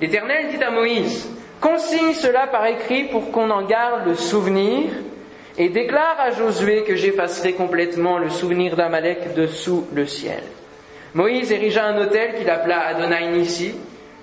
L'Éternel 0.00 0.48
dit 0.48 0.62
à 0.62 0.70
Moïse, 0.70 1.28
consigne 1.60 2.14
cela 2.14 2.46
par 2.46 2.66
écrit 2.66 3.04
pour 3.04 3.30
qu'on 3.30 3.50
en 3.50 3.62
garde 3.62 4.06
le 4.06 4.14
souvenir, 4.14 4.90
et 5.58 5.68
déclare 5.68 6.16
à 6.18 6.30
Josué 6.30 6.84
que 6.84 6.96
j'effacerai 6.96 7.52
complètement 7.52 8.18
le 8.18 8.30
souvenir 8.30 8.76
d'Amalek 8.76 9.34
dessous 9.34 9.86
le 9.92 10.06
ciel. 10.06 10.42
Moïse 11.12 11.52
érigea 11.52 11.84
un 11.84 12.00
autel 12.00 12.36
qu'il 12.36 12.48
appela 12.48 12.86
Adonai 12.86 13.28
Nissi, 13.28 13.74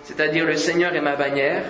c'est-à-dire 0.03 0.45
le 0.45 0.55
Seigneur 0.55 0.95
est 0.95 1.01
ma 1.01 1.15
bannière. 1.15 1.63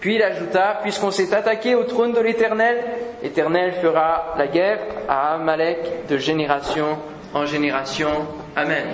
Puis 0.00 0.14
il 0.14 0.22
ajouta, 0.22 0.78
puisqu'on 0.82 1.10
s'est 1.10 1.34
attaqué 1.34 1.74
au 1.74 1.84
trône 1.84 2.12
de 2.12 2.20
l'Éternel, 2.20 2.76
l'Éternel 3.22 3.72
fera 3.82 4.34
la 4.38 4.46
guerre 4.46 4.78
à 5.08 5.34
Amalek 5.34 6.06
de 6.08 6.16
génération 6.16 6.98
en 7.34 7.46
génération. 7.46 8.10
Amen. 8.54 8.86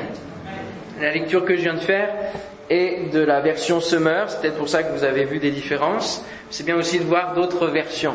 La 1.00 1.12
lecture 1.12 1.44
que 1.44 1.56
je 1.56 1.62
viens 1.62 1.74
de 1.74 1.80
faire 1.80 2.08
et 2.70 3.08
de 3.12 3.20
la 3.20 3.40
version 3.40 3.80
Summer. 3.80 4.30
C'est 4.30 4.40
peut-être 4.40 4.56
pour 4.56 4.68
ça 4.68 4.84
que 4.84 4.92
vous 4.96 5.04
avez 5.04 5.24
vu 5.24 5.38
des 5.40 5.50
différences. 5.50 6.24
C'est 6.50 6.64
bien 6.64 6.76
aussi 6.76 7.00
de 7.00 7.04
voir 7.04 7.34
d'autres 7.34 7.66
versions. 7.66 8.14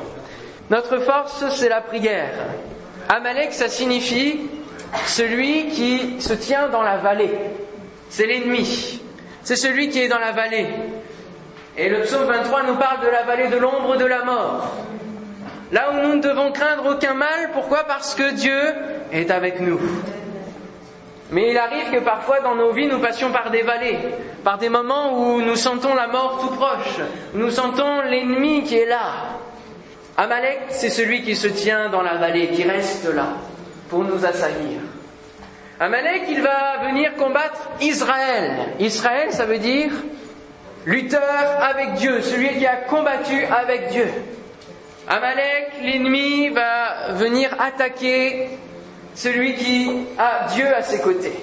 Notre 0.69 0.97
force, 0.99 1.43
c'est 1.51 1.69
la 1.69 1.81
prière. 1.81 2.31
Amalek, 3.09 3.53
ça 3.53 3.67
signifie 3.67 4.39
celui 5.05 5.67
qui 5.67 6.19
se 6.19 6.33
tient 6.33 6.69
dans 6.69 6.81
la 6.81 6.97
vallée. 6.97 7.31
C'est 8.09 8.25
l'ennemi. 8.25 9.01
c'est 9.43 9.55
celui 9.55 9.89
qui 9.89 10.01
est 10.01 10.07
dans 10.07 10.19
la 10.19 10.31
vallée. 10.31 10.67
Et 11.77 11.89
le 11.89 12.01
psaume 12.01 12.23
23 12.23 12.63
nous 12.63 12.75
parle 12.75 13.01
de 13.01 13.09
la 13.09 13.23
vallée 13.23 13.49
de 13.49 13.57
l'ombre 13.57 13.97
de 13.97 14.05
la 14.05 14.23
mort. 14.23 14.73
Là 15.71 15.91
où 15.91 16.07
nous 16.07 16.15
ne 16.15 16.21
devons 16.21 16.51
craindre 16.51 16.95
aucun 16.95 17.13
mal, 17.13 17.51
pourquoi? 17.53 17.83
Parce 17.83 18.15
que 18.15 18.33
Dieu 18.33 18.59
est 19.11 19.29
avec 19.29 19.59
nous. 19.59 19.79
Mais 21.31 21.49
il 21.49 21.57
arrive 21.57 21.91
que 21.91 21.99
parfois 21.99 22.39
dans 22.41 22.55
nos 22.55 22.71
vies, 22.71 22.87
nous 22.87 22.99
passions 22.99 23.31
par 23.31 23.49
des 23.49 23.63
vallées, 23.63 23.97
par 24.43 24.57
des 24.57 24.69
moments 24.69 25.19
où 25.19 25.41
nous 25.41 25.55
sentons 25.55 25.95
la 25.95 26.07
mort 26.07 26.39
tout 26.39 26.55
proche, 26.55 26.99
où 27.33 27.37
nous 27.37 27.49
sentons 27.49 28.01
l'ennemi 28.01 28.63
qui 28.63 28.77
est 28.77 28.85
là. 28.85 29.39
Amalek, 30.17 30.65
c'est 30.69 30.89
celui 30.89 31.23
qui 31.23 31.35
se 31.35 31.47
tient 31.47 31.89
dans 31.89 32.01
la 32.01 32.15
vallée, 32.15 32.49
qui 32.49 32.63
reste 32.63 33.11
là 33.13 33.29
pour 33.89 34.03
nous 34.03 34.23
assaillir. 34.23 34.79
Amalek, 35.79 36.23
il 36.29 36.41
va 36.41 36.77
venir 36.85 37.15
combattre 37.15 37.69
Israël. 37.81 38.75
Israël, 38.79 39.33
ça 39.33 39.45
veut 39.45 39.57
dire 39.57 39.91
lutteur 40.85 41.21
avec 41.61 41.95
Dieu, 41.95 42.21
celui 42.21 42.57
qui 42.57 42.65
a 42.65 42.75
combattu 42.77 43.43
avec 43.45 43.89
Dieu. 43.89 44.07
Amalek, 45.07 45.73
l'ennemi, 45.81 46.49
va 46.49 47.11
venir 47.13 47.49
attaquer 47.59 48.49
celui 49.15 49.55
qui 49.55 49.89
a 50.17 50.47
Dieu 50.53 50.67
à 50.75 50.81
ses 50.81 50.99
côtés. 50.99 51.33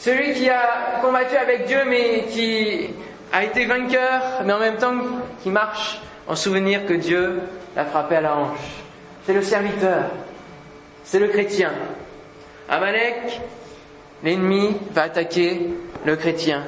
Celui 0.00 0.34
qui 0.34 0.50
a 0.50 1.00
combattu 1.00 1.36
avec 1.36 1.66
Dieu 1.66 1.78
mais 1.86 2.24
qui 2.30 2.90
a 3.32 3.44
été 3.44 3.64
vainqueur, 3.64 4.42
mais 4.44 4.52
en 4.52 4.58
même 4.58 4.76
temps 4.76 4.94
qui 5.42 5.50
marche 5.50 6.00
en 6.28 6.36
souvenir 6.36 6.84
que 6.86 6.94
Dieu 6.94 7.40
l'a 7.74 7.84
frappé 7.84 8.16
à 8.16 8.20
la 8.20 8.36
hanche. 8.36 8.58
C'est 9.24 9.32
le 9.32 9.42
serviteur, 9.42 10.10
c'est 11.04 11.18
le 11.18 11.28
chrétien. 11.28 11.72
Amalek, 12.68 13.40
l'ennemi, 14.22 14.76
va 14.92 15.02
attaquer 15.02 15.70
le 16.04 16.16
chrétien. 16.16 16.62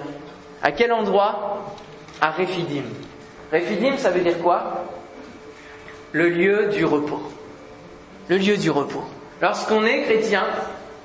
À 0.62 0.72
quel 0.72 0.92
endroit? 0.92 1.74
À 2.20 2.30
Réphidim. 2.30 2.84
Réphidim, 3.52 3.96
ça 3.98 4.10
veut 4.10 4.20
dire 4.20 4.38
quoi? 4.38 4.84
Le 6.12 6.28
lieu 6.28 6.68
du 6.68 6.84
repos. 6.84 7.22
Le 8.28 8.38
lieu 8.38 8.56
du 8.56 8.70
repos. 8.70 9.04
Lorsqu'on 9.40 9.84
est 9.84 10.02
chrétien, 10.02 10.44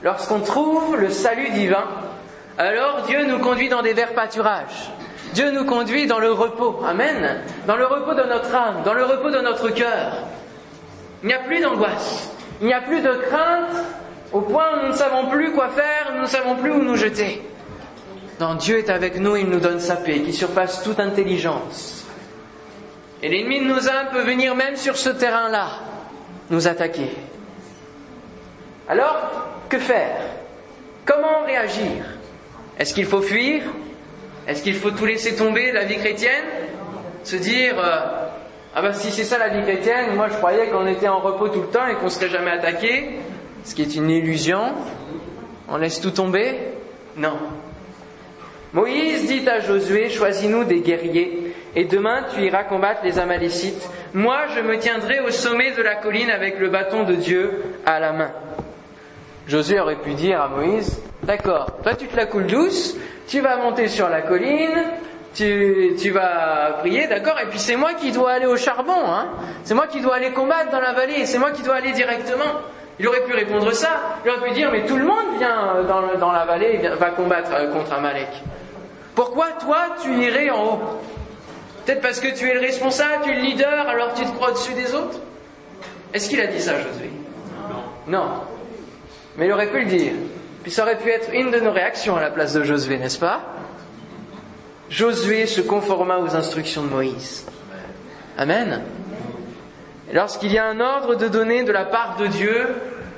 lorsqu'on 0.04 0.40
trouve 0.40 0.96
le 0.96 1.10
salut 1.10 1.50
divin, 1.50 1.86
alors 2.58 3.04
Dieu 3.08 3.26
nous 3.26 3.40
conduit 3.40 3.70
dans 3.70 3.82
des 3.82 3.94
verts 3.94 4.14
pâturages. 4.14 4.92
Dieu 5.34 5.52
nous 5.52 5.66
conduit 5.66 6.08
dans 6.08 6.20
le 6.20 6.32
repos. 6.32 6.82
Amen. 6.86 7.42
Dans 7.68 7.78
le 7.78 7.86
repos 7.86 8.14
de 8.14 8.24
notre 8.24 8.54
âme, 8.54 8.84
dans 8.84 8.94
le 8.94 9.06
repos 9.06 9.32
de 9.32 9.40
notre 9.40 9.70
cœur. 9.70 10.14
Il 11.24 11.28
n'y 11.28 11.34
a 11.34 11.40
plus 11.40 11.62
d'angoisse. 11.62 12.30
Il 12.60 12.68
n'y 12.68 12.74
a 12.74 12.82
plus 12.82 13.02
de 13.02 13.14
crainte 13.14 13.76
au 14.32 14.42
point 14.42 14.66
où 14.74 14.82
nous 14.84 14.92
ne 14.92 14.98
savons 14.98 15.28
plus 15.28 15.52
quoi 15.52 15.70
faire, 15.70 16.14
nous 16.16 16.22
ne 16.22 16.28
savons 16.28 16.56
plus 16.56 16.72
où 16.72 16.82
nous 16.82 16.96
jeter. 16.96 17.42
Non, 18.40 18.56
Dieu 18.56 18.80
est 18.80 18.90
avec 18.90 19.20
nous, 19.20 19.36
il 19.36 19.50
nous 19.50 19.60
donne 19.60 19.80
sa 19.80 19.98
paix 19.98 20.22
qui 20.22 20.34
surpasse 20.34 20.84
toute 20.84 21.00
intelligence. 21.00 22.06
Et 23.22 23.30
l'ennemi 23.30 23.60
de 23.60 23.66
nos 23.66 23.88
âmes 23.88 24.08
peut 24.12 24.24
venir 24.24 24.56
même 24.56 24.76
sur 24.76 24.98
ce 24.98 25.10
terrain-là, 25.10 25.68
nous 26.50 26.68
attaquer. 26.68 27.10
Alors, 28.92 29.16
que 29.70 29.80
faire? 29.80 30.18
Comment 31.06 31.46
réagir? 31.46 32.04
Est-ce 32.78 32.94
qu'il 32.94 33.06
faut 33.06 33.22
fuir? 33.22 33.62
Est-ce 34.46 34.62
qu'il 34.62 34.76
faut 34.76 34.92
tout 34.92 35.06
laisser 35.06 35.34
tomber, 35.34 35.72
la 35.72 35.86
vie 35.86 35.96
chrétienne? 35.96 36.44
Se 37.24 37.38
dire, 37.38 37.76
euh, 37.80 38.00
ah 38.76 38.82
ben 38.82 38.92
si 38.92 39.12
c'est 39.12 39.24
ça 39.24 39.38
la 39.38 39.48
vie 39.48 39.62
chrétienne, 39.62 40.14
moi 40.18 40.28
je 40.28 40.34
croyais 40.34 40.68
qu'on 40.68 40.88
était 40.88 41.08
en 41.08 41.20
repos 41.20 41.48
tout 41.48 41.62
le 41.62 41.68
temps 41.68 41.88
et 41.88 41.96
qu'on 41.96 42.06
ne 42.06 42.10
serait 42.10 42.28
jamais 42.28 42.52
attaqué, 42.52 43.20
ce 43.64 43.74
qui 43.74 43.84
est 43.84 43.96
une 43.96 44.10
illusion. 44.10 44.74
On 45.70 45.78
laisse 45.78 46.02
tout 46.02 46.12
tomber? 46.12 46.58
Non. 47.16 47.38
Moïse 48.74 49.26
dit 49.28 49.48
à 49.48 49.62
Josué, 49.62 50.10
choisis-nous 50.10 50.66
des 50.66 50.82
guerriers, 50.82 51.54
et 51.78 51.86
demain 51.86 52.26
tu 52.34 52.42
iras 52.42 52.66
combattre 52.66 53.06
les 53.06 53.20
Amalécites. 53.20 53.90
Moi 54.14 54.48
je 54.54 54.60
me 54.60 54.78
tiendrai 54.80 55.22
au 55.22 55.30
sommet 55.30 55.72
de 55.72 55.82
la 55.82 55.96
colline 55.96 56.30
avec 56.30 56.60
le 56.60 56.68
bâton 56.68 57.04
de 57.04 57.16
Dieu 57.16 57.64
à 57.86 58.02
la 58.02 58.12
main. 58.12 58.32
Josué 59.48 59.80
aurait 59.80 59.96
pu 59.96 60.14
dire 60.14 60.42
à 60.42 60.48
Moïse, 60.48 61.02
d'accord, 61.24 61.78
toi 61.84 61.96
tu 61.96 62.08
te 62.08 62.16
la 62.16 62.26
coules 62.26 62.48
douce, 62.48 62.96
tu 63.28 63.42
vas 63.42 63.58
monter 63.58 63.88
sur 63.88 64.08
la 64.10 64.22
colline, 64.22 64.84
tu, 65.34 65.96
tu 66.00 66.12
vas 66.12 66.78
prier, 66.80 67.08
d'accord, 67.08 67.40
et 67.42 67.48
puis 67.48 67.60
c'est 67.60 67.76
moi 67.76 67.94
qui 67.94 68.12
dois 68.12 68.32
aller 68.32 68.46
au 68.46 68.58
charbon, 68.58 69.02
hein, 69.08 69.28
c'est 69.64 69.74
moi 69.74 69.88
qui 69.88 70.02
dois 70.02 70.16
aller 70.16 70.32
combattre 70.32 70.72
dans 70.72 70.80
la 70.80 70.94
vallée, 70.94 71.26
c'est 71.26 71.40
moi 71.40 71.52
qui 71.52 71.64
dois 71.64 71.76
aller 71.76 71.92
directement. 71.92 72.62
Il 73.00 73.08
aurait 73.08 73.24
pu 73.24 73.34
répondre 73.34 73.72
ça, 73.74 74.20
il 74.24 74.30
aurait 74.30 74.48
pu 74.48 74.54
dire, 74.54 74.70
mais 74.72 74.86
tout 74.86 74.98
le 74.98 75.06
monde 75.06 75.38
vient 75.40 75.82
dans, 75.88 76.20
dans 76.20 76.32
la 76.32 76.46
vallée 76.46 76.80
et 76.84 76.88
va 76.88 77.10
combattre 77.10 77.50
euh, 77.54 77.72
contre 77.72 77.94
Amalek. 77.94 78.28
Pourquoi 79.16 79.48
toi 79.60 79.78
tu 80.04 80.14
irais 80.14 80.50
en 80.52 80.64
haut? 80.66 80.80
Peut-être 81.86 82.02
parce 82.02 82.20
que 82.20 82.28
tu 82.28 82.48
es 82.48 82.54
le 82.54 82.60
responsable, 82.60 83.24
tu 83.24 83.32
es 83.32 83.36
le 83.36 83.42
leader, 83.42 83.88
alors 83.88 84.14
tu 84.14 84.24
te 84.24 84.30
crois 84.32 84.50
au-dessus 84.50 84.74
des 84.74 84.94
autres? 84.94 85.18
Est-ce 86.14 86.30
qu'il 86.30 86.40
a 86.42 86.48
dit 86.48 86.62
ça, 86.62 86.74
Josué? 86.74 87.10
Non. 88.08 88.20
Non. 88.20 88.30
Mais 89.38 89.48
il 89.48 89.52
aurait 89.52 89.72
pu 89.72 89.80
le 89.80 89.86
dire. 89.86 90.14
Puis 90.64 90.72
ça 90.72 90.84
aurait 90.84 90.98
pu 90.98 91.10
être 91.10 91.34
une 91.34 91.52
de 91.52 91.60
nos 91.60 91.72
réactions 91.72 92.16
à 92.16 92.22
la 92.22 92.30
place 92.30 92.54
de 92.54 92.64
Josué, 92.64 92.98
n'est-ce 92.98 93.20
pas? 93.20 93.42
Josué 94.90 95.46
se 95.46 95.62
conforma 95.62 96.20
aux 96.20 96.36
instructions 96.36 96.84
de 96.84 96.90
Moïse. 96.90 97.46
Amen. 98.38 98.82
Lorsqu'il 100.14 100.52
y 100.52 100.58
a 100.58 100.66
un 100.66 100.80
ordre 100.80 101.16
de 101.16 101.28
donner 101.28 101.64
de 101.64 101.72
la 101.72 101.86
part 101.86 102.18
de 102.18 102.28
Dieu, 102.28 102.68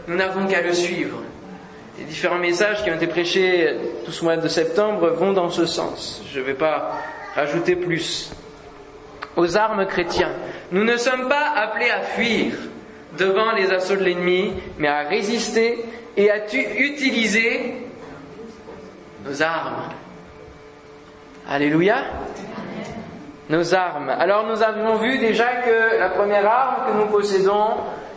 nous 0.08 0.16
n'avons 0.16 0.46
qu'à 0.48 0.62
le 0.62 0.74
suivre. 0.74 1.18
Les 1.98 2.06
différents 2.06 2.38
messages 2.38 2.84
qui 2.84 2.92
ont 2.92 2.96
été 2.96 3.08
prêchés 3.08 3.76
tout 4.06 4.12
ce 4.12 4.24
mois 4.24 4.38
de 4.38 4.48
septembre 4.48 5.10
vont 5.10 5.34
dans 5.34 5.50
ce 5.50 5.66
sens. 5.66 6.24
Je 6.32 6.40
ne 6.40 6.46
vais 6.46 6.54
pas 6.54 6.92
rajouter 7.36 7.76
plus. 7.76 8.32
Aux 9.36 9.58
armes 9.58 9.88
chrétiens, 9.88 10.32
nous 10.72 10.84
ne 10.84 10.98
sommes 10.98 11.28
pas 11.28 11.54
appelés 11.56 11.90
à 11.90 12.02
fuir 12.02 12.54
devant 13.18 13.52
les 13.54 13.72
assauts 13.72 13.96
de 13.96 14.04
l'ennemi, 14.04 14.54
mais 14.78 14.88
à 14.88 15.02
résister 15.02 15.84
et 16.18 16.30
à 16.30 16.38
utiliser 16.46 17.76
nos 19.26 19.42
armes? 19.42 19.90
Alléluia. 21.50 21.98
Nos 23.50 23.74
armes. 23.74 24.10
Alors 24.10 24.48
nous 24.48 24.64
avons 24.64 24.96
vu 24.96 25.18
déjà 25.18 25.48
que 25.58 26.00
la 26.00 26.10
première 26.10 26.48
arme 26.48 26.76
que 26.88 26.98
nous 26.98 27.08
possédons 27.08 27.72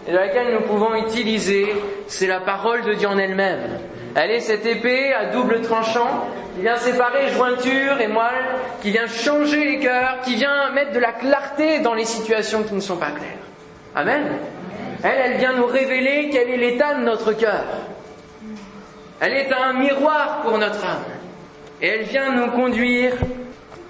et 0.06 0.12
laquelle 0.12 0.54
nous 0.54 0.60
pouvons 0.60 0.94
utiliser, 0.94 1.66
c'est 2.06 2.28
la 2.28 2.40
parole 2.40 2.82
de 2.82 2.94
Dieu 2.94 3.08
en 3.08 3.18
elle-même. 3.18 3.80
Elle 4.14 4.30
est 4.30 4.40
cette 4.40 4.64
épée 4.64 5.12
à 5.12 5.26
double 5.26 5.62
tranchant 5.62 6.28
qui 6.54 6.62
vient 6.62 6.76
séparer 6.76 7.28
jointure 7.28 8.00
et 8.00 8.08
moelle, 8.08 8.46
qui 8.80 8.90
vient 8.90 9.06
changer 9.06 9.64
les 9.64 9.78
cœurs, 9.80 10.20
qui 10.24 10.36
vient 10.36 10.70
mettre 10.70 10.92
de 10.92 11.00
la 11.00 11.12
clarté 11.12 11.80
dans 11.80 11.92
les 11.92 12.04
situations 12.06 12.62
qui 12.62 12.74
ne 12.74 12.80
sont 12.80 12.96
pas 12.96 13.10
claires. 13.10 13.45
Amen. 13.96 14.24
Elle, 15.02 15.18
elle 15.24 15.38
vient 15.38 15.54
nous 15.54 15.64
révéler 15.64 16.28
quel 16.30 16.50
est 16.50 16.58
l'état 16.58 16.94
de 16.94 17.04
notre 17.04 17.32
cœur. 17.32 17.64
Elle 19.20 19.32
est 19.32 19.50
un 19.50 19.72
miroir 19.72 20.42
pour 20.42 20.58
notre 20.58 20.84
âme. 20.84 21.04
Et 21.80 21.88
elle 21.88 22.04
vient 22.04 22.30
nous 22.32 22.50
conduire 22.50 23.14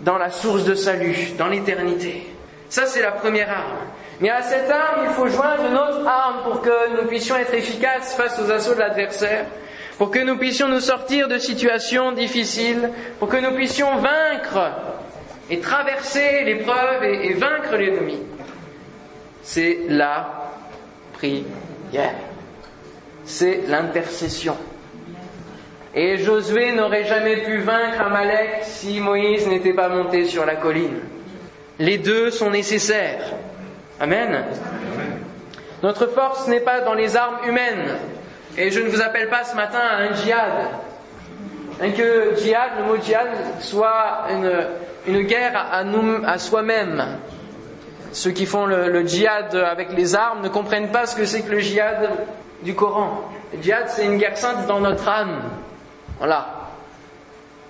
dans 0.02 0.16
la 0.16 0.30
source 0.30 0.64
de 0.64 0.76
salut, 0.76 1.32
dans 1.36 1.48
l'éternité. 1.48 2.24
Ça, 2.68 2.86
c'est 2.86 3.02
la 3.02 3.10
première 3.10 3.50
arme. 3.50 3.78
Mais 4.20 4.30
à 4.30 4.42
cette 4.42 4.70
arme, 4.70 5.06
il 5.08 5.10
faut 5.10 5.26
joindre 5.26 5.64
une 5.68 5.76
autre 5.76 6.06
arme 6.06 6.44
pour 6.44 6.62
que 6.62 7.00
nous 7.00 7.08
puissions 7.08 7.36
être 7.36 7.54
efficaces 7.54 8.14
face 8.14 8.40
aux 8.40 8.50
assauts 8.50 8.74
de 8.74 8.80
l'adversaire, 8.80 9.46
pour 9.98 10.12
que 10.12 10.20
nous 10.20 10.38
puissions 10.38 10.68
nous 10.68 10.80
sortir 10.80 11.26
de 11.26 11.38
situations 11.38 12.12
difficiles, 12.12 12.90
pour 13.18 13.28
que 13.28 13.38
nous 13.38 13.56
puissions 13.56 13.96
vaincre 13.96 14.70
et 15.50 15.58
traverser 15.58 16.44
l'épreuve 16.44 17.02
et, 17.02 17.26
et 17.26 17.34
vaincre 17.34 17.76
l'ennemi. 17.76 18.20
C'est 19.46 19.78
la 19.88 20.50
prière. 21.12 21.44
C'est 23.24 23.62
l'intercession. 23.68 24.56
Et 25.94 26.18
Josué 26.18 26.72
n'aurait 26.72 27.04
jamais 27.04 27.36
pu 27.36 27.58
vaincre 27.58 28.00
Amalek 28.00 28.64
si 28.64 28.98
Moïse 28.98 29.46
n'était 29.46 29.72
pas 29.72 29.88
monté 29.88 30.24
sur 30.24 30.44
la 30.44 30.56
colline. 30.56 30.98
Les 31.78 31.96
deux 31.96 32.32
sont 32.32 32.50
nécessaires. 32.50 33.34
Amen. 34.00 34.44
Notre 35.80 36.08
force 36.08 36.48
n'est 36.48 36.60
pas 36.60 36.80
dans 36.80 36.94
les 36.94 37.16
armes 37.16 37.38
humaines. 37.46 37.94
Et 38.58 38.72
je 38.72 38.80
ne 38.80 38.88
vous 38.88 39.00
appelle 39.00 39.28
pas 39.28 39.44
ce 39.44 39.54
matin 39.54 39.78
à 39.78 39.96
un 39.98 40.12
djihad. 40.12 40.70
Hein, 41.80 41.90
que 41.92 42.34
djihad, 42.36 42.70
le 42.78 42.84
mot 42.84 42.96
djihad, 43.00 43.28
soit 43.60 44.26
une, 45.06 45.22
guerre 45.22 45.70
à 46.26 46.36
soi-même. 46.36 47.18
Ceux 48.12 48.30
qui 48.30 48.46
font 48.46 48.66
le, 48.66 49.06
djihad 49.06 49.54
avec 49.54 49.92
les 49.92 50.14
armes 50.14 50.42
ne 50.42 50.48
comprennent 50.48 50.90
pas 50.90 51.06
ce 51.06 51.16
que 51.16 51.24
c'est 51.24 51.42
que 51.42 51.52
le 51.52 51.60
djihad 51.60 52.10
du 52.62 52.74
Coran. 52.74 53.28
Le 53.54 53.62
djihad, 53.62 53.88
c'est 53.88 54.04
une 54.04 54.18
guerre 54.18 54.36
sainte 54.36 54.66
dans 54.66 54.80
notre 54.80 55.08
âme. 55.08 55.42
Voilà. 56.18 56.46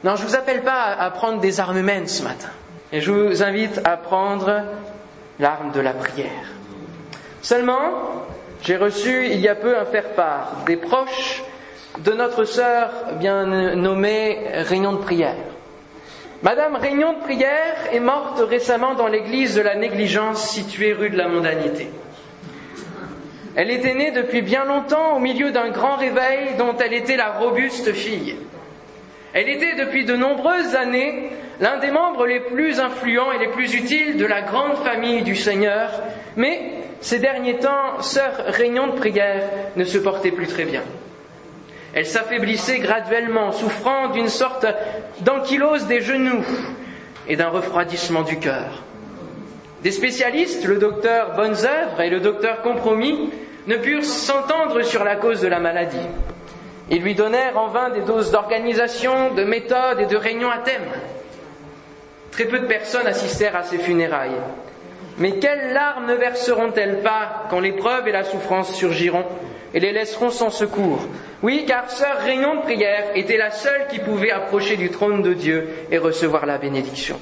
Non, 0.04 0.16
je 0.16 0.22
ne 0.22 0.28
vous 0.28 0.36
appelle 0.36 0.62
pas 0.62 0.94
à 0.98 1.10
prendre 1.10 1.40
des 1.40 1.58
armes 1.58 1.78
humaines 1.78 2.06
ce 2.06 2.22
matin. 2.22 2.50
Et 2.92 3.00
je 3.00 3.10
vous 3.10 3.42
invite 3.42 3.80
à 3.84 3.96
prendre 3.96 4.62
l'arme 5.38 5.72
de 5.72 5.80
la 5.80 5.92
prière. 5.92 6.52
Seulement, 7.42 7.90
j'ai 8.62 8.76
reçu 8.76 9.26
il 9.26 9.40
y 9.40 9.48
a 9.48 9.54
peu 9.54 9.76
un 9.76 9.84
faire-part 9.84 10.52
des 10.66 10.76
proches 10.76 11.42
de 11.98 12.12
notre 12.12 12.44
sœur 12.44 12.90
bien 13.18 13.44
nommée 13.74 14.46
Réunion 14.68 14.92
de 14.92 14.98
prière. 14.98 15.34
Madame 16.42 16.76
Réunion 16.76 17.14
de 17.14 17.20
Prière 17.20 17.76
est 17.92 18.00
morte 18.00 18.40
récemment 18.46 18.94
dans 18.94 19.06
l'église 19.06 19.54
de 19.54 19.62
la 19.62 19.74
négligence 19.74 20.50
située 20.50 20.92
rue 20.92 21.08
de 21.08 21.16
la 21.16 21.28
Mondanité. 21.28 21.88
Elle 23.56 23.70
était 23.70 23.94
née 23.94 24.10
depuis 24.10 24.42
bien 24.42 24.66
longtemps 24.66 25.16
au 25.16 25.18
milieu 25.18 25.50
d'un 25.50 25.70
grand 25.70 25.96
réveil 25.96 26.56
dont 26.58 26.76
elle 26.76 26.92
était 26.92 27.16
la 27.16 27.32
robuste 27.32 27.92
fille. 27.94 28.36
Elle 29.32 29.48
était 29.48 29.76
depuis 29.76 30.04
de 30.04 30.14
nombreuses 30.14 30.74
années 30.74 31.30
l'un 31.60 31.78
des 31.78 31.90
membres 31.90 32.26
les 32.26 32.40
plus 32.40 32.80
influents 32.80 33.32
et 33.32 33.38
les 33.38 33.48
plus 33.48 33.74
utiles 33.74 34.18
de 34.18 34.26
la 34.26 34.42
grande 34.42 34.76
famille 34.76 35.22
du 35.22 35.36
Seigneur, 35.36 35.90
mais 36.36 36.60
ces 37.00 37.18
derniers 37.18 37.56
temps, 37.56 38.02
sœur 38.02 38.32
Réunion 38.46 38.88
de 38.88 38.92
prière 38.92 39.42
ne 39.76 39.84
se 39.84 39.96
portait 39.96 40.32
plus 40.32 40.46
très 40.46 40.64
bien. 40.64 40.82
Elle 41.96 42.04
s'affaiblissait 42.04 42.80
graduellement, 42.80 43.52
souffrant 43.52 44.08
d'une 44.08 44.28
sorte 44.28 44.66
d'ankylose 45.20 45.86
des 45.86 46.02
genoux 46.02 46.44
et 47.26 47.36
d'un 47.36 47.48
refroidissement 47.48 48.20
du 48.20 48.38
cœur. 48.38 48.82
Des 49.82 49.92
spécialistes, 49.92 50.66
le 50.66 50.76
docteur 50.76 51.34
Bonneœuvre 51.36 52.02
et 52.02 52.10
le 52.10 52.20
docteur 52.20 52.60
Compromis, 52.60 53.30
ne 53.66 53.76
purent 53.76 54.04
s'entendre 54.04 54.82
sur 54.82 55.04
la 55.04 55.16
cause 55.16 55.40
de 55.40 55.48
la 55.48 55.58
maladie. 55.58 55.96
Ils 56.90 57.00
lui 57.00 57.14
donnèrent 57.14 57.56
en 57.56 57.68
vain 57.68 57.88
des 57.88 58.02
doses 58.02 58.30
d'organisation, 58.30 59.32
de 59.32 59.44
méthodes 59.44 60.00
et 60.00 60.06
de 60.06 60.16
réunions 60.18 60.50
à 60.50 60.58
thème. 60.58 60.92
Très 62.30 62.44
peu 62.44 62.58
de 62.58 62.66
personnes 62.66 63.06
assistèrent 63.06 63.56
à 63.56 63.62
ses 63.62 63.78
funérailles. 63.78 64.42
Mais 65.18 65.38
quelles 65.38 65.72
larmes 65.72 66.06
ne 66.06 66.14
verseront-elles 66.14 67.00
pas 67.02 67.44
quand 67.48 67.60
l'épreuve 67.60 68.06
et 68.06 68.12
la 68.12 68.24
souffrance 68.24 68.74
surgiront 68.74 69.24
et 69.72 69.80
les 69.80 69.92
laisseront 69.92 70.30
sans 70.30 70.50
secours? 70.50 71.06
Oui, 71.42 71.64
car 71.66 71.90
sœur 71.90 72.18
Réunion 72.18 72.56
de 72.56 72.60
prière 72.62 73.10
était 73.14 73.38
la 73.38 73.50
seule 73.50 73.86
qui 73.88 73.98
pouvait 73.98 74.30
approcher 74.30 74.76
du 74.76 74.90
trône 74.90 75.22
de 75.22 75.32
Dieu 75.32 75.68
et 75.90 75.98
recevoir 75.98 76.44
la 76.44 76.58
bénédiction. 76.58 77.18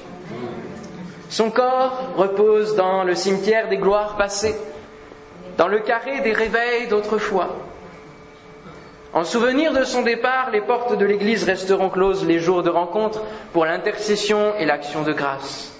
Son 1.29 1.51
corps 1.51 2.13
repose 2.17 2.75
dans 2.75 3.03
le 3.03 3.15
cimetière 3.15 3.69
des 3.69 3.77
gloires 3.77 4.15
passées, 4.17 4.55
dans 5.57 5.67
le 5.67 5.79
carré 5.79 6.21
des 6.21 6.33
réveils 6.33 6.87
d'autrefois. 6.87 7.55
En 9.13 9.23
souvenir 9.23 9.71
de 9.71 9.85
son 9.85 10.01
départ, 10.01 10.49
les 10.51 10.59
portes 10.59 10.97
de 10.97 11.05
l'église 11.05 11.45
resteront 11.45 11.89
closes 11.89 12.25
les 12.25 12.39
jours 12.39 12.63
de 12.63 12.69
rencontre 12.69 13.21
pour 13.53 13.65
l'intercession 13.65 14.53
et 14.59 14.65
l'action 14.65 15.03
de 15.03 15.13
grâce. 15.13 15.74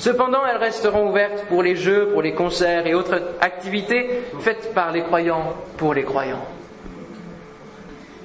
Cependant, 0.00 0.46
elles 0.46 0.56
resteront 0.56 1.10
ouvertes 1.10 1.44
pour 1.50 1.62
les 1.62 1.76
jeux, 1.76 2.08
pour 2.08 2.22
les 2.22 2.32
concerts 2.32 2.86
et 2.86 2.94
autres 2.94 3.20
activités 3.42 4.22
faites 4.40 4.72
par 4.72 4.92
les 4.92 5.02
croyants 5.02 5.52
pour 5.76 5.92
les 5.92 6.04
croyants. 6.04 6.46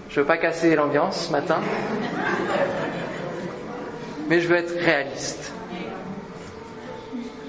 Je 0.07 0.17
ne 0.17 0.23
veux 0.23 0.27
pas 0.27 0.37
casser 0.37 0.73
l'ambiance 0.73 1.27
ce 1.27 1.31
matin, 1.33 1.59
mais 4.29 4.39
je 4.39 4.47
veux 4.47 4.55
être 4.55 4.73
réaliste. 4.79 5.51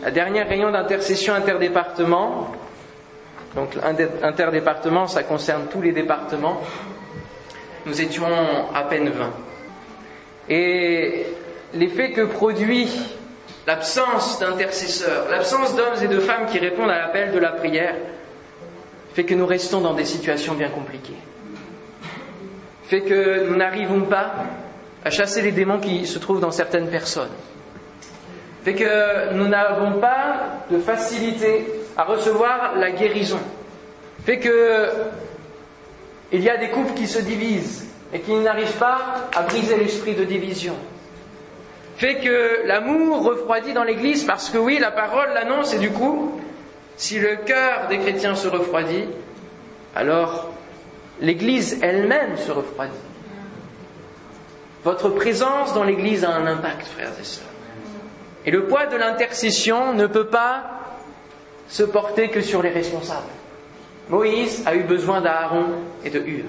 La 0.02 0.10
dernière 0.10 0.48
réunion 0.48 0.72
d'intercession 0.72 1.32
interdépartement, 1.32 2.50
donc 3.54 3.76
interdépartement, 4.24 5.06
ça 5.06 5.22
concerne 5.22 5.66
tous 5.70 5.82
les 5.82 5.92
départements, 5.92 6.60
nous 7.86 8.00
étions 8.00 8.26
à 8.74 8.82
peine 8.82 9.08
20. 9.08 9.30
Et 10.48 11.26
l'effet 11.74 12.10
que 12.10 12.22
produit 12.22 13.15
l'absence 13.66 14.38
d'intercesseurs, 14.38 15.28
l'absence 15.30 15.74
d'hommes 15.74 16.02
et 16.02 16.08
de 16.08 16.20
femmes 16.20 16.46
qui 16.46 16.58
répondent 16.58 16.90
à 16.90 16.98
l'appel 16.98 17.32
de 17.32 17.38
la 17.38 17.50
prière, 17.52 17.94
fait 19.14 19.24
que 19.24 19.34
nous 19.34 19.46
restons 19.46 19.80
dans 19.80 19.94
des 19.94 20.04
situations 20.04 20.54
bien 20.54 20.68
compliquées. 20.68 21.16
Fait 22.84 23.00
que 23.00 23.48
nous 23.48 23.56
n'arrivons 23.56 24.02
pas 24.02 24.32
à 25.04 25.10
chasser 25.10 25.42
les 25.42 25.52
démons 25.52 25.78
qui 25.80 26.06
se 26.06 26.18
trouvent 26.18 26.40
dans 26.40 26.50
certaines 26.52 26.88
personnes. 26.88 27.30
Fait 28.64 28.74
que 28.74 29.32
nous 29.32 29.48
n'avons 29.48 30.00
pas 30.00 30.64
de 30.70 30.78
facilité 30.78 31.66
à 31.96 32.04
recevoir 32.04 32.76
la 32.76 32.90
guérison. 32.90 33.38
Fait 34.24 34.38
que 34.38 34.88
il 36.32 36.42
y 36.42 36.50
a 36.50 36.56
des 36.56 36.70
couples 36.70 36.94
qui 36.94 37.06
se 37.06 37.20
divisent 37.20 37.86
et 38.12 38.20
qui 38.20 38.34
n'arrivent 38.34 38.78
pas 38.78 39.28
à 39.34 39.42
briser 39.42 39.76
l'esprit 39.76 40.14
de 40.14 40.24
division. 40.24 40.74
Fait 41.96 42.16
que 42.16 42.66
l'amour 42.66 43.22
refroidit 43.22 43.72
dans 43.72 43.84
l'Église 43.84 44.24
parce 44.24 44.50
que 44.50 44.58
oui, 44.58 44.78
la 44.78 44.90
parole 44.90 45.30
l'annonce 45.32 45.72
et 45.72 45.78
du 45.78 45.90
coup, 45.90 46.38
si 46.96 47.18
le 47.18 47.36
cœur 47.36 47.88
des 47.88 47.98
chrétiens 47.98 48.34
se 48.34 48.48
refroidit, 48.48 49.04
alors 49.94 50.52
l'Église 51.20 51.78
elle-même 51.82 52.36
se 52.36 52.52
refroidit. 52.52 52.92
Votre 54.84 55.08
présence 55.08 55.72
dans 55.74 55.84
l'Église 55.84 56.24
a 56.24 56.30
un 56.30 56.46
impact, 56.46 56.86
frères 56.86 57.12
et 57.18 57.24
sœurs. 57.24 57.44
Et 58.44 58.50
le 58.50 58.66
poids 58.66 58.86
de 58.86 58.96
l'intercession 58.96 59.94
ne 59.94 60.06
peut 60.06 60.26
pas 60.26 60.64
se 61.68 61.82
porter 61.82 62.28
que 62.28 62.42
sur 62.42 62.62
les 62.62 62.70
responsables. 62.70 63.26
Moïse 64.10 64.62
a 64.66 64.76
eu 64.76 64.84
besoin 64.84 65.20
d'Aaron 65.20 65.64
et 66.04 66.10
de 66.10 66.20
Hur. 66.20 66.44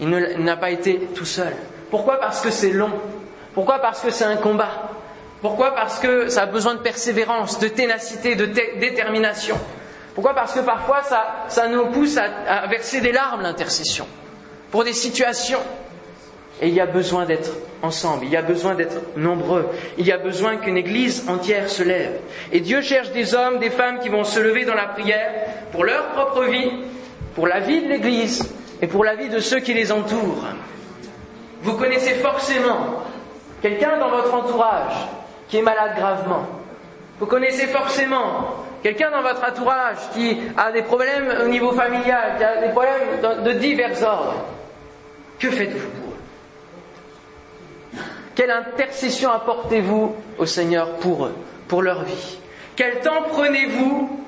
Il 0.00 0.08
n'a 0.08 0.56
pas 0.56 0.70
été 0.70 1.00
tout 1.14 1.24
seul. 1.24 1.52
Pourquoi? 1.90 2.20
Parce 2.20 2.40
que 2.40 2.50
c'est 2.50 2.70
long. 2.70 2.92
Pourquoi 3.54 3.78
Parce 3.78 4.00
que 4.00 4.10
c'est 4.10 4.24
un 4.24 4.36
combat. 4.36 4.90
Pourquoi 5.40 5.74
Parce 5.74 5.98
que 5.98 6.28
ça 6.28 6.42
a 6.42 6.46
besoin 6.46 6.74
de 6.74 6.80
persévérance, 6.80 7.58
de 7.58 7.68
ténacité, 7.68 8.34
de 8.34 8.46
détermination. 8.46 9.56
Pourquoi 10.14 10.34
Parce 10.34 10.52
que 10.52 10.60
parfois 10.60 11.02
ça, 11.48 11.68
nous 11.68 11.86
pousse 11.86 12.16
à, 12.16 12.24
à 12.48 12.66
verser 12.66 13.00
des 13.00 13.12
larmes 13.12 13.42
l'intercession. 13.42 14.06
Pour 14.70 14.84
des 14.84 14.92
situations. 14.92 15.60
Et 16.60 16.68
il 16.68 16.74
y 16.74 16.80
a 16.80 16.86
besoin 16.86 17.26
d'être 17.26 17.50
ensemble, 17.82 18.24
il 18.24 18.30
y 18.30 18.36
a 18.36 18.42
besoin 18.42 18.74
d'être 18.74 18.96
nombreux, 19.16 19.68
il 19.98 20.06
y 20.06 20.12
a 20.12 20.18
besoin 20.18 20.56
qu'une 20.56 20.76
église 20.76 21.28
entière 21.28 21.68
se 21.68 21.82
lève. 21.82 22.20
Et 22.52 22.60
Dieu 22.60 22.80
cherche 22.80 23.10
des 23.10 23.34
hommes, 23.34 23.58
des 23.58 23.70
femmes 23.70 23.98
qui 23.98 24.08
vont 24.08 24.24
se 24.24 24.40
lever 24.40 24.64
dans 24.64 24.74
la 24.74 24.86
prière 24.86 25.32
pour 25.72 25.84
leur 25.84 26.06
propre 26.10 26.44
vie, 26.44 26.70
pour 27.34 27.48
la 27.48 27.60
vie 27.60 27.82
de 27.82 27.88
l'église 27.88 28.48
et 28.80 28.86
pour 28.86 29.04
la 29.04 29.16
vie 29.16 29.28
de 29.28 29.40
ceux 29.40 29.60
qui 29.60 29.74
les 29.74 29.90
entourent. 29.92 30.44
Vous 31.62 31.74
connaissez 31.74 32.14
forcément 32.14 33.03
quelqu'un 33.64 33.96
dans 33.98 34.10
votre 34.10 34.34
entourage 34.34 34.92
qui 35.48 35.56
est 35.56 35.62
malade 35.62 35.96
gravement. 35.96 36.44
Vous 37.18 37.24
connaissez 37.24 37.66
forcément 37.66 38.56
quelqu'un 38.82 39.10
dans 39.10 39.22
votre 39.22 39.42
entourage 39.42 39.96
qui 40.12 40.36
a 40.54 40.70
des 40.70 40.82
problèmes 40.82 41.32
au 41.42 41.48
niveau 41.48 41.72
familial, 41.72 42.36
qui 42.36 42.44
a 42.44 42.60
des 42.60 42.68
problèmes 42.72 43.42
de 43.42 43.52
divers 43.52 44.02
ordres. 44.02 44.34
Que 45.38 45.50
faites-vous 45.50 45.88
pour 45.88 46.12
eux? 46.12 48.00
Quelle 48.34 48.50
intercession 48.50 49.30
apportez-vous 49.30 50.14
au 50.36 50.44
Seigneur 50.44 50.96
pour 50.96 51.24
eux, 51.24 51.34
pour 51.66 51.80
leur 51.80 52.02
vie? 52.04 52.36
Quel 52.76 53.00
temps 53.00 53.22
prenez-vous 53.30 54.20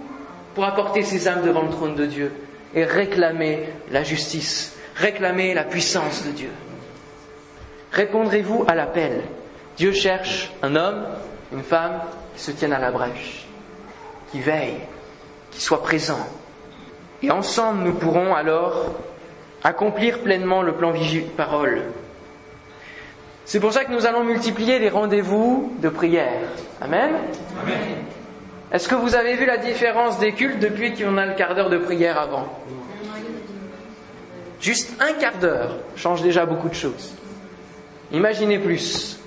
pour 0.54 0.64
apporter 0.64 1.02
ces 1.02 1.28
âmes 1.28 1.42
devant 1.42 1.60
le 1.60 1.70
trône 1.70 1.94
de 1.94 2.06
Dieu 2.06 2.32
et 2.74 2.84
réclamer 2.84 3.68
la 3.90 4.02
justice, 4.02 4.78
réclamer 4.94 5.52
la 5.52 5.64
puissance 5.64 6.24
de 6.24 6.30
Dieu? 6.30 6.50
Répondrez-vous 7.96 8.66
à 8.68 8.74
l'appel 8.74 9.22
Dieu 9.78 9.90
cherche 9.92 10.52
un 10.62 10.76
homme, 10.76 11.06
une 11.50 11.62
femme 11.62 12.00
qui 12.34 12.42
se 12.42 12.50
tiennent 12.50 12.74
à 12.74 12.78
la 12.78 12.90
brèche, 12.90 13.46
qui 14.30 14.40
veille, 14.40 14.80
qui 15.50 15.62
soit 15.62 15.82
présent. 15.82 16.28
Et 17.22 17.30
ensemble, 17.30 17.84
nous 17.84 17.94
pourrons 17.94 18.34
alors 18.34 18.96
accomplir 19.64 20.20
pleinement 20.20 20.60
le 20.60 20.74
plan 20.74 20.90
Vigie-Parole. 20.90 21.84
C'est 23.46 23.60
pour 23.60 23.72
ça 23.72 23.86
que 23.86 23.92
nous 23.92 24.04
allons 24.04 24.24
multiplier 24.24 24.78
les 24.78 24.90
rendez-vous 24.90 25.72
de 25.80 25.88
prière. 25.88 26.42
Amen? 26.82 27.12
Amen. 27.62 27.78
Est-ce 28.72 28.88
que 28.88 28.94
vous 28.94 29.14
avez 29.14 29.36
vu 29.36 29.46
la 29.46 29.56
différence 29.56 30.18
des 30.18 30.32
cultes 30.32 30.58
depuis 30.58 30.92
qu'on 30.92 31.16
a 31.16 31.24
le 31.24 31.34
quart 31.34 31.54
d'heure 31.54 31.70
de 31.70 31.78
prière 31.78 32.20
avant? 32.20 32.46
Juste 34.60 35.00
un 35.00 35.14
quart 35.14 35.38
d'heure 35.38 35.76
change 35.96 36.20
déjà 36.20 36.44
beaucoup 36.44 36.68
de 36.68 36.74
choses. 36.74 37.14
Imaginez 38.12 38.58
plus. 38.58 39.18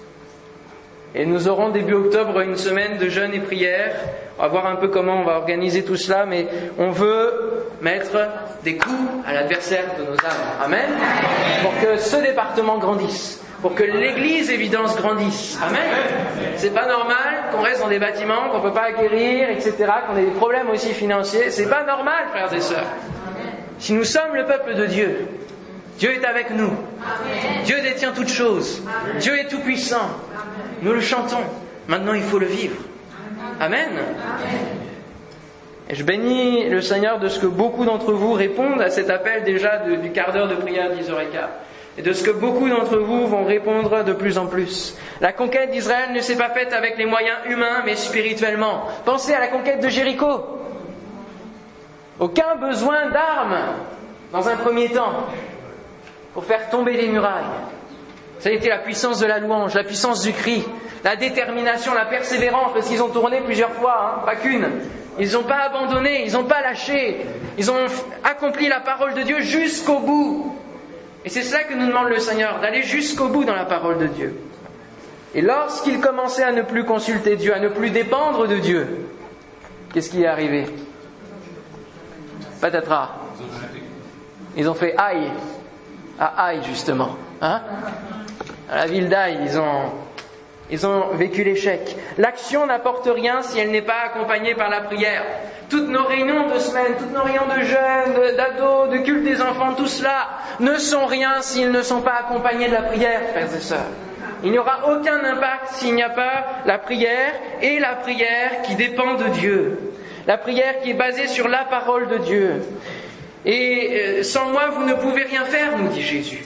Et 1.16 1.26
nous 1.26 1.48
aurons 1.48 1.70
début 1.70 1.94
octobre 1.94 2.40
une 2.42 2.56
semaine 2.56 2.98
de 2.98 3.10
jeûne 3.10 3.34
et 3.34 3.40
prière. 3.40 3.96
On 4.38 4.44
va 4.44 4.48
voir 4.48 4.68
un 4.68 4.76
peu 4.76 4.88
comment 4.90 5.22
on 5.22 5.26
va 5.26 5.38
organiser 5.38 5.84
tout 5.84 5.96
cela, 5.96 6.26
mais 6.26 6.48
on 6.78 6.92
veut 6.92 7.66
mettre 7.82 8.18
des 8.64 8.78
coups 8.78 9.26
à 9.26 9.34
l'adversaire 9.34 9.86
de 9.98 10.04
nos 10.04 10.14
âmes. 10.14 10.64
Amen. 10.64 10.90
Pour 11.62 11.72
que 11.82 11.98
ce 11.98 12.18
département 12.18 12.78
grandisse. 12.78 13.42
Pour 13.62 13.76
que 13.76 13.84
l'église 13.84 14.50
évidence 14.52 14.96
grandisse. 14.96 15.60
Amen. 15.62 15.82
C'est 16.56 16.74
pas 16.74 16.88
normal 16.88 17.50
qu'on 17.52 17.62
reste 17.62 17.82
dans 17.82 17.90
des 17.90 18.00
bâtiments 18.00 18.50
qu'on 18.52 18.62
peut 18.62 18.72
pas 18.72 18.84
acquérir, 18.84 19.50
etc., 19.50 19.74
qu'on 20.08 20.16
ait 20.16 20.26
des 20.26 20.32
problèmes 20.32 20.70
aussi 20.70 20.94
financiers. 20.94 21.50
C'est 21.50 21.70
pas 21.70 21.84
normal, 21.84 22.26
frères 22.32 22.54
et 22.54 22.62
sœurs. 22.62 22.88
Si 23.80 23.94
nous 23.94 24.04
sommes 24.04 24.36
le 24.36 24.46
peuple 24.46 24.76
de 24.76 24.86
Dieu, 24.86 25.28
Dieu 25.98 26.12
est 26.14 26.26
avec 26.26 26.52
nous. 26.52 26.72
Dieu 27.66 27.82
détient 27.82 28.12
toutes 28.12 28.30
choses. 28.30 28.82
Dieu 29.20 29.38
est 29.38 29.48
tout 29.48 29.60
puissant. 29.60 30.10
Nous 30.82 30.94
le 30.94 31.02
chantons. 31.02 31.44
Maintenant, 31.88 32.14
il 32.14 32.24
faut 32.24 32.40
le 32.40 32.46
vivre. 32.46 32.78
Amen. 33.60 33.90
Et 35.90 35.96
je 35.96 36.04
bénis 36.04 36.70
le 36.70 36.82
Seigneur 36.82 37.20
de 37.20 37.28
ce 37.28 37.40
que 37.40 37.48
beaucoup 37.48 37.84
d'entre 37.84 38.14
vous 38.14 38.34
répondent 38.34 38.82
à 38.82 38.90
cet 38.90 39.10
appel 39.10 39.44
déjà 39.44 39.78
du 39.80 40.12
quart 40.12 40.32
d'heure 40.32 40.48
de 40.48 40.56
prière 40.56 40.92
10h15. 40.92 41.48
et 41.98 42.02
de 42.02 42.14
ce 42.14 42.24
que 42.24 42.32
beaucoup 42.32 42.70
d'entre 42.70 42.98
vous 42.98 43.28
vont 43.28 43.44
répondre 43.44 44.04
de 44.04 44.14
plus 44.14 44.38
en 44.38 44.46
plus. 44.46 44.96
La 45.20 45.34
conquête 45.34 45.72
d'Israël 45.72 46.14
ne 46.14 46.22
s'est 46.22 46.38
pas 46.38 46.50
faite 46.50 46.72
avec 46.72 46.98
les 46.98 47.06
moyens 47.06 47.38
humains, 47.50 47.82
mais 47.86 47.96
spirituellement. 47.96 48.84
Pensez 49.04 49.34
à 49.34 49.40
la 49.40 49.48
conquête 49.48 49.82
de 49.82 49.90
Jéricho. 49.90 50.46
Aucun 52.20 52.56
besoin 52.56 53.10
d'armes 53.10 53.58
dans 54.32 54.48
un 54.48 54.56
premier 54.58 54.90
temps 54.90 55.26
pour 56.34 56.46
faire 56.46 56.70
tomber 56.70 56.94
les 56.94 57.08
murailles. 57.08 57.44
Ça 58.40 58.50
a 58.50 58.52
été 58.54 58.70
la 58.70 58.78
puissance 58.78 59.20
de 59.20 59.26
la 59.26 59.40
louange, 59.40 59.74
la 59.76 59.84
puissance 59.84 60.22
du 60.22 60.32
cri, 60.32 60.64
la 61.04 61.16
détermination, 61.16 61.94
la 61.94 62.06
persévérance, 62.06 62.72
parce 62.74 62.88
qu'ils 62.88 63.04
ont 63.04 63.10
tourné 63.10 63.42
plusieurs 63.42 63.74
fois, 63.74 64.16
hein, 64.18 64.26
pas 64.26 64.36
qu'une. 64.36 64.68
Ils 65.20 65.34
n'ont 65.34 65.44
pas 65.44 65.64
abandonné, 65.64 66.24
ils 66.26 66.34
n'ont 66.34 66.46
pas 66.46 66.62
lâché, 66.62 67.26
ils 67.58 67.70
ont 67.70 67.76
accompli 68.24 68.70
la 68.70 68.80
parole 68.80 69.14
de 69.14 69.24
Dieu 69.24 69.42
jusqu'au 69.42 70.00
bout. 70.00 70.56
Et 71.26 71.30
c'est 71.30 71.42
cela 71.42 71.66
que 71.66 71.74
nous 71.74 71.88
demande 71.88 72.08
le 72.08 72.20
Seigneur, 72.20 72.62
d'aller 72.62 72.84
jusqu'au 72.84 73.28
bout 73.28 73.44
dans 73.44 73.56
la 73.56 73.66
parole 73.66 73.98
de 73.98 74.08
Dieu. 74.08 74.40
Et 75.36 75.42
lorsqu'ils 75.42 76.00
commençaient 76.00 76.44
à 76.44 76.54
ne 76.54 76.62
plus 76.62 76.86
consulter 76.86 77.36
Dieu, 77.36 77.54
à 77.54 77.60
ne 77.60 77.68
plus 77.68 77.90
dépendre 77.90 78.48
de 78.48 78.56
Dieu, 78.56 79.06
qu'est-ce 79.94 80.10
qui 80.10 80.24
est 80.24 80.28
arrivé? 80.28 80.66
Patatras. 82.62 83.10
Ils 84.56 84.70
ont 84.70 84.74
fait 84.74 84.96
aïe, 84.98 85.32
à 86.20 86.46
aïe 86.48 86.62
justement. 86.64 87.16
Hein 87.42 87.62
à 88.72 88.76
la 88.76 88.86
ville 88.86 89.10
d'Aïe, 89.10 89.38
ils 89.44 89.60
ont, 89.60 89.92
ils 90.70 90.86
ont 90.86 91.08
vécu 91.14 91.44
l'échec. 91.44 91.96
L'action 92.18 92.68
n'apporte 92.68 93.10
rien 93.12 93.42
si 93.42 93.60
elle 93.60 93.72
n'est 93.72 93.82
pas 93.82 94.02
accompagnée 94.06 94.54
par 94.54 94.70
la 94.70 94.82
prière. 94.82 95.24
Toutes 95.70 95.90
nos 95.90 96.06
réunions 96.06 96.48
de 96.54 96.60
semaine, 96.60 96.94
toutes 96.98 97.14
nos 97.14 97.24
réunions 97.24 97.48
de 97.48 97.64
jeunes, 97.64 98.36
d'ados, 98.38 98.90
de 98.92 98.98
culte 99.00 99.24
des 99.24 99.42
enfants, 99.42 99.74
tout 99.74 99.88
cela 99.88 100.30
ne 100.60 100.76
sont 100.76 101.06
rien 101.06 101.42
s'ils 101.42 101.72
ne 101.72 101.82
sont 101.82 102.02
pas 102.02 102.18
accompagnés 102.20 102.68
de 102.68 102.74
la 102.74 102.84
prière, 102.84 103.22
frères 103.32 103.56
et 103.56 103.60
sœurs. 103.60 103.88
Il 104.44 104.52
n'y 104.52 104.60
aura 104.60 104.90
aucun 104.90 105.24
impact 105.24 105.68
s'il 105.74 105.96
n'y 105.96 106.04
a 106.04 106.10
pas 106.10 106.46
la 106.66 106.78
prière 106.78 107.34
et 107.62 107.80
la 107.80 107.96
prière 107.96 108.62
qui 108.64 108.76
dépend 108.76 109.16
de 109.16 109.26
Dieu. 109.30 109.80
La 110.28 110.38
prière 110.38 110.80
qui 110.82 110.92
est 110.92 110.96
basée 110.96 111.28
sur 111.28 111.48
la 111.48 111.66
parole 111.66 112.08
de 112.08 112.18
Dieu. 112.20 112.62
Et 113.46 113.90
euh, 113.92 114.24
sans 114.24 114.50
moi, 114.50 114.70
vous 114.70 114.86
ne 114.86 114.94
pouvez 114.94 115.24
rien 115.24 115.46
faire, 115.46 115.78
nous 115.78 115.90
dit 115.90 116.02
Jésus. 116.02 116.46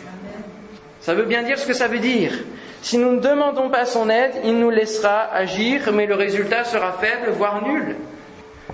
Ça 1.01 1.13
veut 1.13 1.25
bien 1.25 1.43
dire 1.43 1.57
ce 1.57 1.65
que 1.65 1.73
ça 1.73 1.87
veut 1.87 1.99
dire. 1.99 2.31
Si 2.81 2.97
nous 2.97 3.13
ne 3.13 3.19
demandons 3.19 3.69
pas 3.69 3.85
son 3.85 4.09
aide, 4.09 4.33
il 4.43 4.59
nous 4.59 4.69
laissera 4.69 5.33
agir, 5.33 5.91
mais 5.93 6.05
le 6.05 6.15
résultat 6.15 6.65
sera 6.65 6.93
faible, 6.93 7.31
voire 7.31 7.65
nul. 7.65 7.95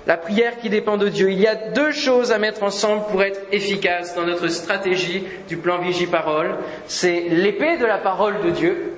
La 0.08 0.18
prière 0.18 0.58
qui 0.58 0.70
dépend 0.70 0.98
de 0.98 1.10
Dieu. 1.10 1.32
Il 1.32 1.40
y 1.40 1.48
a 1.48 1.56
deux 1.56 1.92
choses 1.92 2.32
à 2.32 2.40
mettre 2.40 2.64
ensemble 2.64 3.04
pour 3.12 3.22
être 3.22 3.40
efficace 3.52 4.16
dans 4.16 4.26
notre 4.26 4.48
stratégie 4.48 5.24
du 5.48 5.58
plan 5.58 5.78
Vigie-Parole. 5.78 6.58
C'est 6.88 7.26
l'épée 7.30 7.78
de 7.78 7.86
la 7.86 8.00
parole 8.00 8.42
de 8.42 8.50
Dieu 8.50 8.94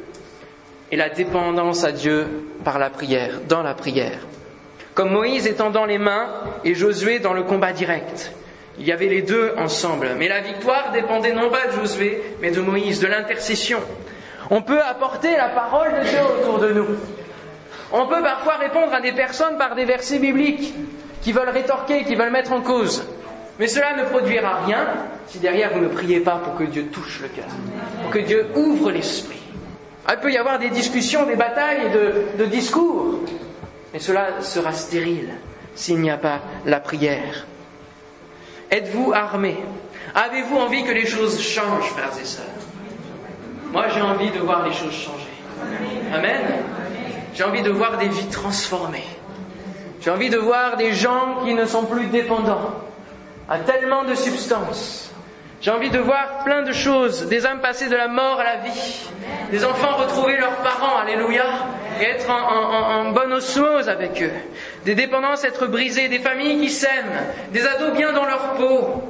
et 0.91 0.95
la 0.95 1.09
dépendance 1.09 1.83
à 1.83 1.91
Dieu 1.91 2.27
par 2.63 2.79
la 2.79 2.89
prière, 2.89 3.41
dans 3.47 3.63
la 3.63 3.73
prière. 3.73 4.19
Comme 4.93 5.11
Moïse 5.11 5.47
étendant 5.47 5.85
les 5.85 5.97
mains 5.97 6.29
et 6.63 6.73
Josué 6.75 7.19
dans 7.19 7.33
le 7.33 7.43
combat 7.43 7.73
direct. 7.73 8.33
Il 8.81 8.87
y 8.87 8.91
avait 8.91 9.09
les 9.09 9.21
deux 9.21 9.53
ensemble. 9.59 10.09
Mais 10.17 10.27
la 10.27 10.41
victoire 10.41 10.91
dépendait 10.91 11.33
non 11.33 11.51
pas 11.51 11.67
de 11.67 11.73
Josué, 11.73 12.19
mais 12.41 12.49
de 12.49 12.61
Moïse, 12.61 12.99
de 12.99 13.05
l'intercession. 13.05 13.79
On 14.49 14.63
peut 14.63 14.81
apporter 14.81 15.37
la 15.37 15.49
parole 15.49 15.93
de 15.99 16.09
Dieu 16.09 16.19
autour 16.39 16.57
de 16.57 16.73
nous. 16.73 16.87
On 17.93 18.07
peut 18.07 18.23
parfois 18.23 18.55
répondre 18.55 18.91
à 18.91 18.99
des 18.99 19.11
personnes 19.11 19.55
par 19.59 19.75
des 19.75 19.85
versets 19.85 20.17
bibliques 20.17 20.73
qui 21.21 21.31
veulent 21.31 21.49
rétorquer, 21.49 22.05
qui 22.05 22.15
veulent 22.15 22.31
mettre 22.31 22.53
en 22.53 22.61
cause. 22.61 23.05
Mais 23.59 23.67
cela 23.67 23.95
ne 23.95 24.03
produira 24.05 24.65
rien 24.65 24.87
si 25.27 25.37
derrière 25.37 25.69
vous 25.73 25.81
ne 25.81 25.87
priez 25.87 26.21
pas 26.21 26.37
pour 26.43 26.55
que 26.55 26.63
Dieu 26.63 26.87
touche 26.87 27.21
le 27.21 27.27
cœur, 27.27 27.45
pour 28.01 28.09
que 28.09 28.17
Dieu 28.17 28.47
ouvre 28.55 28.89
l'esprit. 28.89 29.43
Il 30.09 30.17
peut 30.17 30.31
y 30.31 30.37
avoir 30.37 30.57
des 30.57 30.71
discussions, 30.71 31.27
des 31.27 31.35
batailles 31.35 31.91
de, 31.91 32.43
de 32.43 32.49
discours, 32.49 33.19
mais 33.93 33.99
cela 33.99 34.41
sera 34.41 34.71
stérile 34.71 35.29
s'il 35.75 35.99
n'y 35.99 36.09
a 36.09 36.17
pas 36.17 36.39
la 36.65 36.79
prière. 36.79 37.45
Êtes-vous 38.71 39.11
armés? 39.13 39.57
Avez-vous 40.15 40.55
envie 40.57 40.83
que 40.83 40.91
les 40.91 41.05
choses 41.05 41.41
changent, 41.41 41.89
frères 41.89 42.17
et 42.19 42.25
sœurs? 42.25 42.45
Moi, 43.71 43.85
j'ai 43.93 44.01
envie 44.01 44.31
de 44.31 44.39
voir 44.39 44.65
les 44.65 44.73
choses 44.73 44.93
changer. 44.93 45.27
Amen. 46.13 46.41
J'ai 47.33 47.43
envie 47.43 47.61
de 47.61 47.69
voir 47.69 47.97
des 47.97 48.07
vies 48.07 48.27
transformées. 48.27 49.05
J'ai 50.01 50.09
envie 50.09 50.29
de 50.29 50.37
voir 50.37 50.77
des 50.77 50.93
gens 50.93 51.43
qui 51.45 51.53
ne 51.53 51.65
sont 51.65 51.85
plus 51.85 52.07
dépendants 52.07 52.71
à 53.47 53.59
tellement 53.59 54.03
de 54.03 54.15
substances. 54.15 55.10
J'ai 55.61 55.69
envie 55.69 55.91
de 55.91 55.99
voir 55.99 56.43
plein 56.43 56.63
de 56.63 56.71
choses, 56.71 57.27
des 57.27 57.45
âmes 57.45 57.61
passées 57.61 57.87
de 57.87 57.95
la 57.95 58.07
mort 58.07 58.39
à 58.39 58.43
la 58.43 58.55
vie, 58.57 59.05
des 59.51 59.63
enfants 59.63 59.95
retrouver 59.95 60.35
leurs 60.37 60.55
parents, 60.57 60.97
alléluia, 60.97 61.45
et 62.01 62.05
être 62.05 62.27
en, 62.31 63.05
en 63.07 63.11
bonne 63.11 63.31
osmose 63.31 63.87
avec 63.87 64.19
eux, 64.23 64.31
des 64.85 64.95
dépendances 64.95 65.43
être 65.43 65.67
brisées, 65.67 66.07
des 66.07 66.17
familles 66.17 66.59
qui 66.61 66.71
s'aiment, 66.71 67.13
des 67.51 67.67
ados 67.67 67.93
bien 67.95 68.11
dans 68.11 68.25
leur 68.25 68.53
peau, 68.53 69.03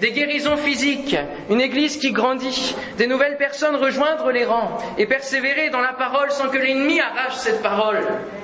des 0.00 0.12
guérisons 0.12 0.58
physiques, 0.58 1.16
une 1.48 1.62
église 1.62 1.96
qui 1.96 2.12
grandit, 2.12 2.76
des 2.98 3.06
nouvelles 3.06 3.38
personnes 3.38 3.76
rejoindre 3.76 4.30
les 4.30 4.44
rangs 4.44 4.76
et 4.98 5.06
persévérer 5.06 5.70
dans 5.70 5.80
la 5.80 5.94
parole 5.94 6.30
sans 6.30 6.48
que 6.50 6.58
l'ennemi 6.58 7.00
arrache 7.00 7.36
cette 7.36 7.62
parole 7.62 8.00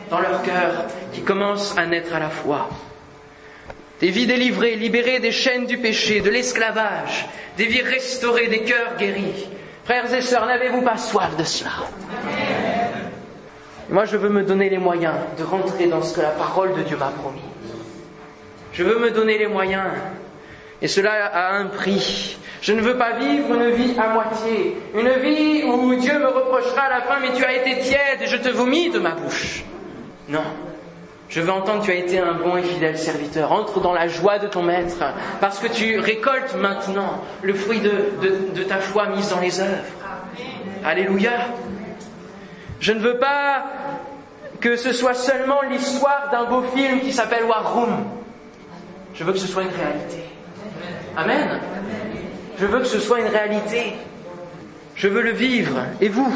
dans 0.09 0.21
leur 0.21 0.43
cœur 0.43 0.87
qui 1.13 1.21
commence 1.21 1.77
à 1.77 1.85
naître 1.85 2.15
à 2.15 2.21
la 2.21 2.31
foi. 2.31 2.71
Des 4.01 4.11
vies 4.11 4.27
délivrées, 4.27 4.77
libérées 4.77 5.21
des 5.21 5.33
chaînes 5.33 5.67
du 5.67 5.77
péché, 5.77 6.21
de 6.21 6.31
l'esclavage, 6.31 7.27
des 7.59 7.67
vies 7.67 7.83
restaurées, 7.83 8.49
des 8.49 8.63
cœurs 8.63 8.97
guéris. 8.99 9.47
Frères 9.85 10.13
et 10.15 10.23
sœurs, 10.23 10.47
n'avez-vous 10.47 10.83
pas 10.83 10.97
soif 10.97 11.37
de 11.37 11.45
cela? 11.45 11.71
Moi, 13.91 14.05
je 14.07 14.17
veux 14.17 14.31
me 14.31 14.43
donner 14.43 14.71
les 14.71 14.79
moyens 14.79 15.17
de 15.37 15.43
rentrer 15.43 15.87
dans 15.87 16.01
ce 16.01 16.15
que 16.15 16.21
la 16.21 16.31
parole 16.31 16.75
de 16.77 16.83
Dieu 16.83 16.97
m'a 16.97 17.09
promis. 17.11 17.41
Je 18.73 18.85
veux 18.85 18.99
me 18.99 19.11
donner 19.11 19.37
les 19.37 19.49
moyens. 19.49 19.91
Et 20.81 20.89
cela 20.89 21.27
a 21.27 21.57
un 21.57 21.67
prix. 21.67 22.39
Je 22.63 22.73
ne 22.73 22.81
veux 22.81 22.97
pas 22.97 23.19
vivre 23.19 23.55
une 23.55 23.71
vie 23.71 23.95
à 23.99 24.15
moitié. 24.15 24.77
Une 24.95 25.11
vie 25.21 25.65
où 25.65 25.95
Dieu 25.97 26.19
me 26.19 26.29
reprochera 26.29 26.83
à 26.83 26.91
la 26.91 27.01
fin, 27.03 27.19
mais 27.21 27.33
tu 27.37 27.45
as 27.45 27.55
été 27.55 27.81
tiède 27.81 28.23
et 28.23 28.27
je 28.27 28.37
te 28.37 28.49
vomis 28.49 28.91
de 28.91 28.99
ma 28.99 29.11
bouche. 29.11 29.65
Non. 30.29 30.45
Je 31.31 31.41
veux 31.41 31.53
entendre 31.53 31.85
tu 31.85 31.93
as 31.93 31.95
été 31.95 32.19
un 32.19 32.35
bon 32.35 32.57
et 32.57 32.63
fidèle 32.63 32.99
serviteur. 32.99 33.53
Entre 33.53 33.81
dans 33.81 33.93
la 33.93 34.09
joie 34.09 34.41
de 34.41 34.49
ton 34.49 34.63
maître, 34.63 34.97
parce 35.41 35.61
que 35.61 35.69
tu 35.69 35.99
récoltes 36.01 36.57
maintenant 36.57 37.23
le 37.43 37.55
fruit 37.55 37.81
de, 37.81 38.63
ta 38.65 38.79
foi 38.79 39.07
mise 39.07 39.31
dans 39.31 39.39
les 39.39 39.61
œuvres. 39.61 39.85
Alléluia. 40.85 41.31
Je 42.81 42.93
ne 42.93 42.99
veux 42.99 43.19
pas 43.19 43.65
que 44.61 44.75
ce 44.75 44.93
soit 44.93 45.15
seulement 45.15 45.63
l'histoire 45.63 46.31
d'un 46.33 46.45
beau 46.45 46.63
film 46.75 47.01
qui 47.01 47.13
s'appelle 47.13 47.45
War 47.45 47.75
Room. 47.75 48.05
Je 49.15 49.23
veux 49.23 49.33
que 49.33 49.39
ce 49.39 49.47
soit 49.47 49.63
une 49.63 49.69
réalité. 49.69 50.25
Amen. 51.17 51.61
Je 52.59 52.67
veux 52.67 52.81
que 52.81 52.87
ce 52.87 52.99
soit 52.99 53.21
une 53.21 53.29
réalité. 53.29 53.95
Je 54.97 55.07
veux 55.07 55.23
le 55.23 55.33
vivre. 55.33 55.79
Et 56.01 56.09
vous 56.09 56.33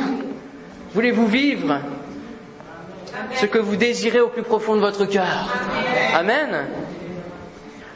Voulez-vous 0.94 1.26
vivre 1.26 1.80
ce 3.35 3.46
que 3.46 3.59
vous 3.59 3.77
désirez 3.77 4.20
au 4.20 4.29
plus 4.29 4.42
profond 4.42 4.77
de 4.77 4.81
votre 4.81 5.05
cœur. 5.07 5.48
Amen. 6.14 6.66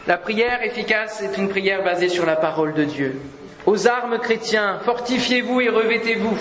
La 0.07 0.17
prière 0.17 0.63
efficace 0.63 1.23
est 1.23 1.37
une 1.37 1.49
prière 1.49 1.85
basée 1.85 2.09
sur 2.09 2.25
la 2.25 2.37
parole 2.37 2.73
de 2.73 2.85
Dieu. 2.85 3.21
Aux 3.67 3.87
armes 3.87 4.19
chrétiens, 4.19 4.79
fortifiez-vous 4.85 5.61
et 5.61 5.69
revêtez-vous. 5.69 6.39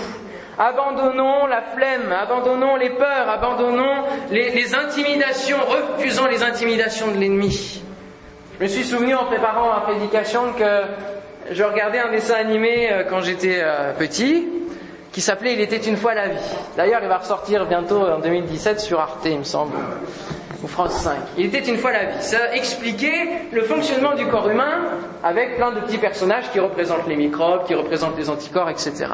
Abandonnons 0.58 1.46
la 1.46 1.62
flemme, 1.62 2.12
abandonnons 2.12 2.78
les 2.78 2.92
peurs, 2.92 3.30
abandonnons 3.30 4.06
les, 4.32 4.74
intimidations, 4.74 5.58
refusons 5.98 6.26
les 6.28 6.42
intimidations 6.42 7.12
de 7.12 7.18
l'ennemi. 7.18 7.84
Je 8.58 8.64
me 8.64 8.70
suis 8.70 8.86
souvenu 8.86 9.14
en 9.14 9.26
préparant 9.26 9.68
ma 9.74 9.82
prédication 9.82 10.54
que 10.58 11.54
je 11.54 11.64
regardais 11.64 12.00
un 12.00 12.12
dessin 12.12 12.36
animé 12.36 12.90
euh, 12.92 13.04
quand 13.08 13.22
j'étais 13.22 13.60
euh, 13.62 13.94
petit 13.94 14.48
qui 15.18 15.22
s'appelait 15.22 15.54
Il 15.54 15.62
était 15.62 15.78
une 15.78 15.98
fois 15.98 16.14
la 16.14 16.28
vie. 16.28 16.38
D'ailleurs, 16.76 17.00
il 17.02 17.10
va 17.10 17.18
ressortir 17.18 17.66
bientôt 17.66 18.02
en 18.02 18.20
2017 18.20 18.80
sur 18.80 19.00
Arte, 19.00 19.26
il 19.26 19.40
me 19.40 19.44
semble, 19.44 19.74
ou 20.62 20.68
France 20.68 20.94
5. 20.94 21.18
Il 21.40 21.48
était 21.48 21.68
une 21.68 21.80
fois 21.80 21.92
la 21.92 22.06
vie. 22.06 22.22
Ça 22.22 22.54
expliquait 22.54 23.48
le 23.52 23.64
fonctionnement 23.64 24.14
du 24.14 24.28
corps 24.28 24.48
humain 24.48 24.84
avec 25.24 25.56
plein 25.56 25.72
de 25.72 25.80
petits 25.80 25.98
personnages 25.98 26.52
qui 26.52 26.60
représentent 26.60 27.08
les 27.08 27.16
microbes, 27.16 27.66
qui 27.66 27.74
représentent 27.74 28.16
les 28.16 28.30
anticorps, 28.30 28.70
etc. 28.70 29.08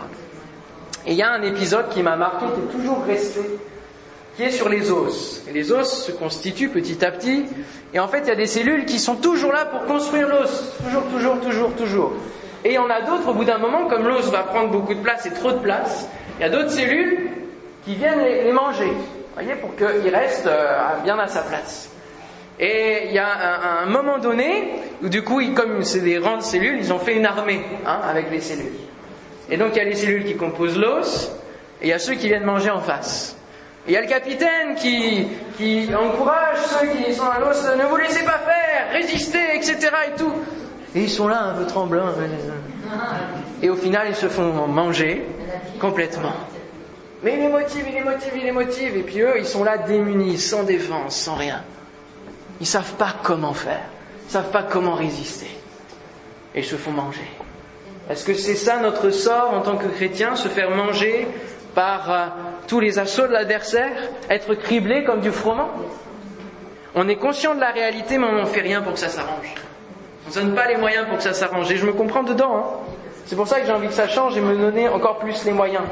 Et 1.06 1.14
il 1.14 1.18
y 1.18 1.22
a 1.22 1.32
un 1.32 1.42
épisode 1.42 1.88
qui 1.88 2.04
m'a 2.04 2.18
marqué, 2.18 2.48
qui 2.48 2.60
est 2.60 2.82
toujours 2.82 3.06
resté, 3.06 3.40
qui 4.36 4.44
est 4.44 4.52
sur 4.52 4.68
les 4.68 4.92
os. 4.92 5.44
Et 5.48 5.54
les 5.54 5.72
os 5.72 5.90
se 5.90 6.12
constituent 6.12 6.68
petit 6.68 7.06
à 7.06 7.12
petit, 7.12 7.46
et 7.94 8.02
en 8.02 8.10
fait, 8.10 8.24
il 8.24 8.28
y 8.28 8.32
a 8.32 8.36
des 8.36 8.48
cellules 8.48 8.84
qui 8.84 9.00
sont 9.00 9.16
toujours 9.16 9.54
là 9.54 9.64
pour 9.64 9.86
construire 9.86 10.28
l'os. 10.28 10.74
Toujours, 10.84 11.04
toujours, 11.04 11.40
toujours, 11.40 11.74
toujours. 11.76 12.12
Et 12.64 12.70
il 12.70 12.74
y 12.74 12.78
en 12.78 12.90
a 12.90 13.02
d'autres, 13.02 13.30
au 13.30 13.34
bout 13.34 13.44
d'un 13.44 13.58
moment, 13.58 13.88
comme 13.88 14.08
l'os 14.08 14.32
va 14.32 14.44
prendre 14.44 14.70
beaucoup 14.70 14.94
de 14.94 15.02
place 15.02 15.26
et 15.26 15.32
trop 15.32 15.52
de 15.52 15.60
place, 15.60 16.08
il 16.40 16.44
y 16.44 16.46
a 16.46 16.50
d'autres 16.50 16.72
cellules 16.72 17.30
qui 17.84 17.96
viennent 17.96 18.22
les, 18.22 18.52
manger, 18.52 18.92
voyez, 19.34 19.56
pour 19.56 19.76
qu'ils 19.76 20.16
restent 20.16 20.48
euh, 20.48 20.78
bien 21.04 21.20
à 21.20 21.28
sa 21.28 21.42
place. 21.42 21.90
Et 22.60 23.08
il 23.08 23.14
y 23.14 23.20
a 23.20 23.82
un, 23.82 23.88
moment 23.88 24.20
donné 24.20 24.70
où 25.02 25.10
du 25.10 25.24
coup, 25.24 25.42
comme 25.54 25.84
c'est 25.84 26.00
des 26.00 26.20
de 26.20 26.40
cellules, 26.40 26.78
ils 26.80 26.94
ont 26.94 27.00
fait 27.00 27.16
une 27.16 27.26
armée 27.26 27.62
hein, 27.86 28.00
avec 28.10 28.30
les 28.32 28.40
cellules. 28.40 28.72
Et 29.50 29.58
donc 29.58 29.70
il 29.74 29.78
y 29.78 29.82
a 29.82 29.86
les 29.86 29.96
cellules 29.96 30.24
qui 30.24 30.38
composent 30.38 30.78
l'os, 30.78 31.32
et 31.82 31.88
il 31.88 31.90
y 31.90 31.94
a 31.94 32.00
ceux 32.00 32.14
qui 32.14 32.28
viennent 32.28 32.46
manger 32.46 32.70
en 32.70 32.80
face. 32.80 33.36
Et 33.86 33.92
il 33.92 33.94
y 33.96 33.98
a 33.98 34.02
le 34.02 34.08
capitaine 34.08 34.76
qui, 34.76 35.28
qui 35.58 35.90
encourage 35.94 36.60
ceux 36.60 36.88
qui 36.88 37.14
sont 37.14 37.26
à 37.26 37.40
l'os, 37.40 37.66
ne 37.76 37.84
vous 37.84 37.98
laissez 37.98 38.24
pas 38.24 38.40
faire, 38.40 38.94
résistez, 38.94 39.56
etc. 39.56 39.90
et 40.08 40.18
tout. 40.18 40.32
Et 40.96 41.02
ils 41.02 41.10
sont 41.10 41.28
là 41.28 41.44
un 41.44 41.54
peu 41.54 41.66
tremblants. 41.66 42.10
Et 43.62 43.70
au 43.70 43.76
final, 43.76 44.08
ils 44.10 44.16
se 44.16 44.28
font 44.28 44.68
manger 44.68 45.26
complètement. 45.80 46.34
Mais 47.24 47.36
il 47.36 47.40
les 47.40 47.48
motive, 47.48 47.86
il 47.88 47.94
les 47.96 48.04
motive, 48.04 48.32
il 48.36 48.44
les 48.44 48.52
motive. 48.52 48.98
Et 48.98 49.04
puis 49.04 49.22
eux, 49.22 49.36
ils 49.38 49.46
sont 49.46 49.64
là 49.64 49.78
démunis, 49.78 50.38
sans 50.38 50.64
défense, 50.64 51.16
sans 51.16 51.36
rien. 51.36 51.64
Ils 52.60 52.68
savent 52.68 52.94
pas 52.94 53.16
comment 53.24 53.54
faire. 53.54 53.86
Ils 54.28 54.32
savent 54.32 54.52
pas 54.52 54.64
comment 54.64 54.94
résister. 54.94 55.50
Et 56.54 56.60
ils 56.60 56.66
se 56.66 56.76
font 56.76 56.92
manger. 56.92 57.30
Est-ce 58.10 58.26
que 58.26 58.34
c'est 58.34 58.56
ça 58.56 58.80
notre 58.82 59.10
sort 59.10 59.54
en 59.54 59.62
tant 59.62 59.78
que 59.78 59.88
chrétien, 59.88 60.36
se 60.36 60.50
faire 60.50 60.70
manger 60.72 61.28
par 61.74 62.12
euh, 62.12 62.26
tous 62.68 62.82
les 62.82 63.00
assauts 63.00 63.28
de 63.28 63.32
l'adversaire, 63.32 63.92
être 64.30 64.54
criblé 64.56 65.06
comme 65.06 65.22
du 65.22 65.32
froment? 65.32 65.70
On 66.96 67.08
est 67.08 67.16
conscient 67.16 67.56
de 67.56 67.62
la 67.62 67.72
réalité, 67.72 68.18
mais 68.18 68.28
on 68.28 68.34
n'en 68.34 68.46
fait 68.46 68.62
rien 68.62 68.82
pour 68.82 68.94
que 68.94 69.00
ça 69.00 69.10
s'arrange. 69.10 69.56
Ne 70.36 70.42
donne 70.42 70.56
pas 70.56 70.68
les 70.68 70.78
moyens 70.78 71.08
pour 71.08 71.18
que 71.18 71.24
ça 71.24 71.34
s'arrange. 71.34 71.72
Et 71.72 71.78
je 71.78 71.86
me 71.86 71.94
comprends 71.94 72.24
dedans. 72.24 72.56
Hein. 72.56 72.64
C'est 73.26 73.36
pour 73.36 73.48
ça 73.48 73.60
que 73.60 73.66
j'ai 73.66 73.72
envie 73.72 73.88
que 73.88 73.94
ça 73.94 74.08
change 74.08 74.36
et 74.38 74.42
me 74.42 74.56
donner 74.56 74.90
encore 74.90 75.20
plus 75.20 75.46
les 75.46 75.52
moyens. 75.52 75.84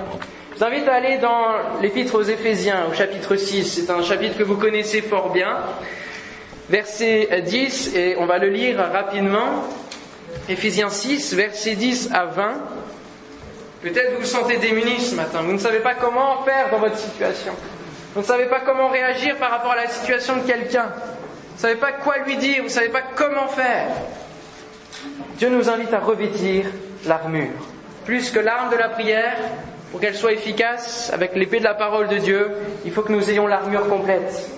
Je 0.53 0.57
vous 0.57 0.63
invite 0.63 0.87
à 0.87 0.95
aller 0.95 1.17
dans 1.17 1.45
l'épître 1.81 2.15
aux 2.15 2.23
Éphésiens, 2.23 2.85
au 2.89 2.93
chapitre 2.93 3.35
6. 3.35 3.63
C'est 3.63 3.91
un 3.91 4.03
chapitre 4.03 4.37
que 4.37 4.43
vous 4.43 4.57
connaissez 4.57 5.01
fort 5.01 5.29
bien. 5.29 5.57
Verset 6.69 7.43
10, 7.45 7.95
et 7.95 8.15
on 8.19 8.25
va 8.25 8.37
le 8.37 8.49
lire 8.49 8.77
rapidement. 8.77 9.63
Éphésiens 10.49 10.89
6, 10.89 11.33
versets 11.33 11.75
10 11.75 12.09
à 12.13 12.25
20. 12.25 12.53
Peut-être 13.81 14.13
vous 14.13 14.19
vous 14.19 14.25
sentez 14.25 14.57
démunis 14.57 14.99
ce 14.99 15.15
matin, 15.15 15.41
vous 15.41 15.53
ne 15.53 15.57
savez 15.57 15.79
pas 15.79 15.95
comment 15.95 16.43
faire 16.43 16.69
dans 16.69 16.77
votre 16.77 16.97
situation. 16.97 17.53
Vous 18.13 18.21
ne 18.21 18.25
savez 18.25 18.45
pas 18.45 18.59
comment 18.59 18.89
réagir 18.89 19.37
par 19.37 19.49
rapport 19.49 19.71
à 19.71 19.75
la 19.75 19.87
situation 19.87 20.37
de 20.37 20.41
quelqu'un. 20.41 20.85
Vous 20.85 21.55
ne 21.55 21.59
savez 21.59 21.75
pas 21.75 21.91
quoi 21.93 22.19
lui 22.19 22.37
dire, 22.37 22.57
vous 22.57 22.65
ne 22.65 22.69
savez 22.69 22.89
pas 22.89 23.01
comment 23.15 23.47
faire. 23.47 23.87
Dieu 25.37 25.49
nous 25.49 25.69
invite 25.69 25.93
à 25.93 25.99
revêtir 25.99 26.65
l'armure. 27.05 27.49
Plus 28.05 28.31
que 28.31 28.39
l'arme 28.39 28.71
de 28.71 28.77
la 28.77 28.89
prière, 28.89 29.37
pour 29.91 29.99
qu'elle 29.99 30.15
soit 30.15 30.33
efficace 30.33 31.11
avec 31.13 31.35
l'épée 31.35 31.59
de 31.59 31.65
la 31.65 31.73
parole 31.73 32.07
de 32.07 32.17
Dieu, 32.17 32.51
il 32.85 32.91
faut 32.91 33.01
que 33.01 33.11
nous 33.11 33.29
ayons 33.29 33.47
l'armure 33.47 33.87
complète. 33.87 34.49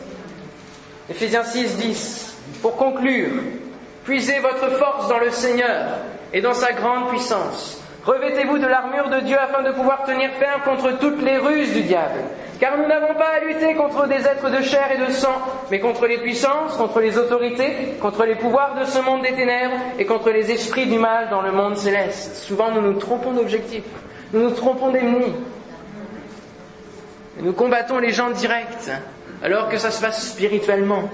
Éphésiens 1.10 1.44
6, 1.44 1.78
10. 1.78 2.38
Pour 2.62 2.78
conclure, 2.78 3.32
Puisez 4.04 4.40
votre 4.40 4.70
force 4.72 5.08
dans 5.08 5.20
le 5.20 5.32
Seigneur 5.32 5.98
et 6.34 6.42
dans 6.42 6.54
sa 6.54 6.74
grande 6.74 7.08
puissance. 7.08 7.82
Revêtez-vous 8.06 8.58
de 8.58 8.68
l'armure 8.68 9.10
de 9.10 9.22
Dieu 9.22 9.38
afin 9.40 9.64
de 9.64 9.72
pouvoir 9.72 10.04
tenir 10.04 10.30
ferme 10.32 10.62
contre 10.64 11.00
toutes 11.00 11.22
les 11.22 11.38
ruses 11.38 11.72
du 11.74 11.84
diable. 11.84 12.20
Car 12.64 12.78
nous 12.78 12.88
n'avons 12.88 13.14
pas 13.16 13.28
à 13.28 13.40
lutter 13.44 13.76
contre 13.76 14.08
des 14.08 14.26
êtres 14.26 14.50
de 14.50 14.62
chair 14.62 14.90
et 14.94 14.98
de 14.98 15.12
sang, 15.12 15.36
mais 15.70 15.82
contre 15.82 16.08
les 16.08 16.20
puissances, 16.20 16.78
contre 16.78 17.02
les 17.02 17.18
autorités, 17.18 17.98
contre 18.00 18.24
les 18.24 18.36
pouvoirs 18.36 18.80
de 18.80 18.86
ce 18.86 19.00
monde 19.00 19.22
des 19.22 19.34
ténèbres 19.34 19.76
et 20.00 20.06
contre 20.06 20.30
les 20.30 20.50
esprits 20.50 20.86
du 20.86 20.98
mal 20.98 21.30
dans 21.30 21.42
le 21.42 21.52
monde 21.52 21.76
céleste. 21.76 22.38
Souvent 22.38 22.72
nous 22.72 22.80
nous 22.80 22.94
trompons 22.94 23.34
d'objectif, 23.34 23.84
nous 24.32 24.44
nous 24.44 24.52
trompons 24.52 24.92
d'ennemis. 24.92 25.34
Nous 27.42 27.52
combattons 27.52 27.98
les 27.98 28.14
gens 28.14 28.30
directs, 28.30 28.90
alors 29.44 29.68
que 29.68 29.78
ça 29.78 29.92
se 29.92 30.00
passe 30.00 30.30
spirituellement. 30.32 31.10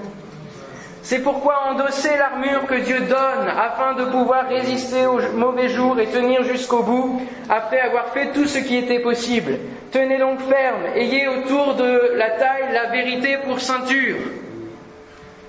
C'est 1.02 1.20
pourquoi 1.20 1.70
endossez 1.70 2.16
l'armure 2.18 2.66
que 2.66 2.74
Dieu 2.74 3.00
donne 3.00 3.48
afin 3.48 3.94
de 3.94 4.04
pouvoir 4.10 4.48
résister 4.48 5.06
aux 5.06 5.20
mauvais 5.34 5.68
jours 5.68 5.98
et 5.98 6.06
tenir 6.06 6.44
jusqu'au 6.44 6.82
bout 6.82 7.22
après 7.48 7.80
avoir 7.80 8.08
fait 8.08 8.32
tout 8.32 8.46
ce 8.46 8.58
qui 8.58 8.76
était 8.76 9.00
possible. 9.00 9.58
Tenez 9.90 10.18
donc 10.18 10.40
ferme, 10.40 10.82
ayez 10.94 11.26
autour 11.26 11.74
de 11.74 12.12
la 12.16 12.30
taille 12.30 12.72
la 12.72 12.90
vérité 12.90 13.38
pour 13.44 13.60
ceinture. 13.60 14.16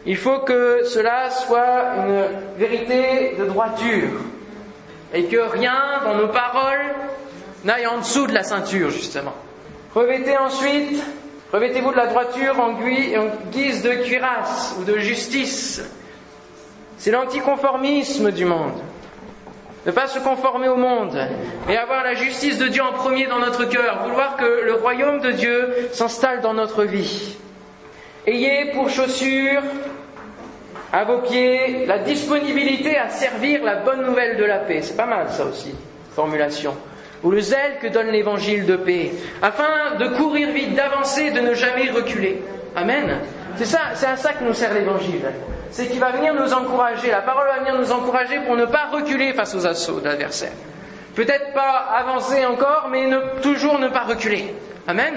Il 0.06 0.18
faut 0.18 0.40
que 0.40 0.84
cela 0.86 1.30
soit 1.30 1.84
une 1.98 2.24
vérité 2.58 3.36
de 3.38 3.46
droiture 3.46 4.22
et 5.14 5.26
que 5.26 5.38
rien 5.38 6.02
dans 6.04 6.16
nos 6.16 6.30
paroles 6.30 6.96
n'aille 7.66 7.86
en 7.86 8.00
dessous 8.00 8.26
de 8.26 8.34
la 8.34 8.44
ceinture, 8.44 8.90
justement. 8.90 9.34
Revêtez 9.94 10.38
ensuite 10.38 11.04
Revêtez-vous 11.52 11.92
de 11.92 11.98
la 11.98 12.08
droiture 12.08 12.60
en, 12.60 12.74
guise 13.52 13.84
de 13.84 13.94
cuirasse 14.06 14.76
ou 14.80 14.86
de 14.86 14.98
justice. 15.00 15.84
C'est 16.98 17.12
l'anticonformisme 17.12 18.32
du 18.32 18.46
monde. 18.46 18.80
Ne 19.86 19.92
pas 19.92 20.08
se 20.08 20.20
conformer 20.20 20.70
au 20.70 20.78
monde, 20.78 21.18
mais 21.68 21.76
avoir 21.76 22.04
la 22.04 22.14
justice 22.14 22.60
de 22.60 22.68
Dieu 22.68 22.84
en 22.84 22.94
premier 22.94 23.26
dans 23.26 23.40
notre 23.40 23.66
cœur, 23.66 24.04
vouloir 24.04 24.38
que 24.38 24.64
le 24.64 24.76
royaume 24.76 25.20
de 25.20 25.32
Dieu 25.32 25.90
s'installe 25.92 26.42
dans 26.42 26.54
notre 26.54 26.84
vie. 26.84 27.36
Ayez 28.28 28.72
pour 28.74 28.90
chaussure 28.90 29.64
à 30.94 31.04
vos 31.04 31.18
pieds 31.20 31.88
la 31.88 31.98
disponibilité 31.98 32.98
à 32.98 33.10
servir 33.10 33.64
la 33.64 33.78
bonne 33.78 34.06
nouvelle 34.06 34.38
de 34.38 34.46
la 34.46 34.60
paix. 34.60 34.82
C'est 34.84 34.96
pas 34.96 35.08
mal 35.08 35.30
ça 35.32 35.46
aussi, 35.46 35.74
formulation 36.16 36.76
ou 37.24 37.32
le 37.32 37.40
zèle 37.40 37.78
que 37.82 37.88
donne 37.88 38.08
l'évangile 38.08 38.66
de 38.66 38.76
paix, 38.76 39.12
afin 39.42 39.96
de 40.00 40.08
courir 40.10 40.50
vite, 40.50 40.76
d'avancer, 40.76 41.32
de 41.32 41.40
ne 41.40 41.54
jamais 41.54 41.90
reculer. 41.90 42.42
Amen. 42.76 43.20
C'est 43.58 43.76
à 43.78 44.16
ça 44.16 44.34
que 44.34 44.44
nous 44.44 44.54
sert 44.54 44.74
l'évangile. 44.74 45.22
C'est 45.70 45.88
qu'il 45.88 46.00
va 46.00 46.12
venir 46.12 46.34
nous 46.34 46.54
encourager, 46.54 47.12
la 47.12 47.22
parole 47.22 47.48
va 47.48 47.60
venir 47.60 47.78
nous 47.78 47.92
encourager 47.92 48.40
pour 48.46 48.56
ne 48.56 48.66
pas 48.66 48.88
reculer 48.92 49.34
face 49.34 49.56
aux 49.56 49.66
assauts 49.66 50.00
de 50.00 50.06
l'adversaire. 50.06 50.52
Peut-être 51.16 51.54
pas 51.54 51.88
avancer 51.98 52.46
encore, 52.46 52.88
mais 52.92 53.10
toujours 53.42 53.80
ne 53.80 53.88
pas 53.90 54.04
reculer. 54.04 54.54
Amen 54.88 55.14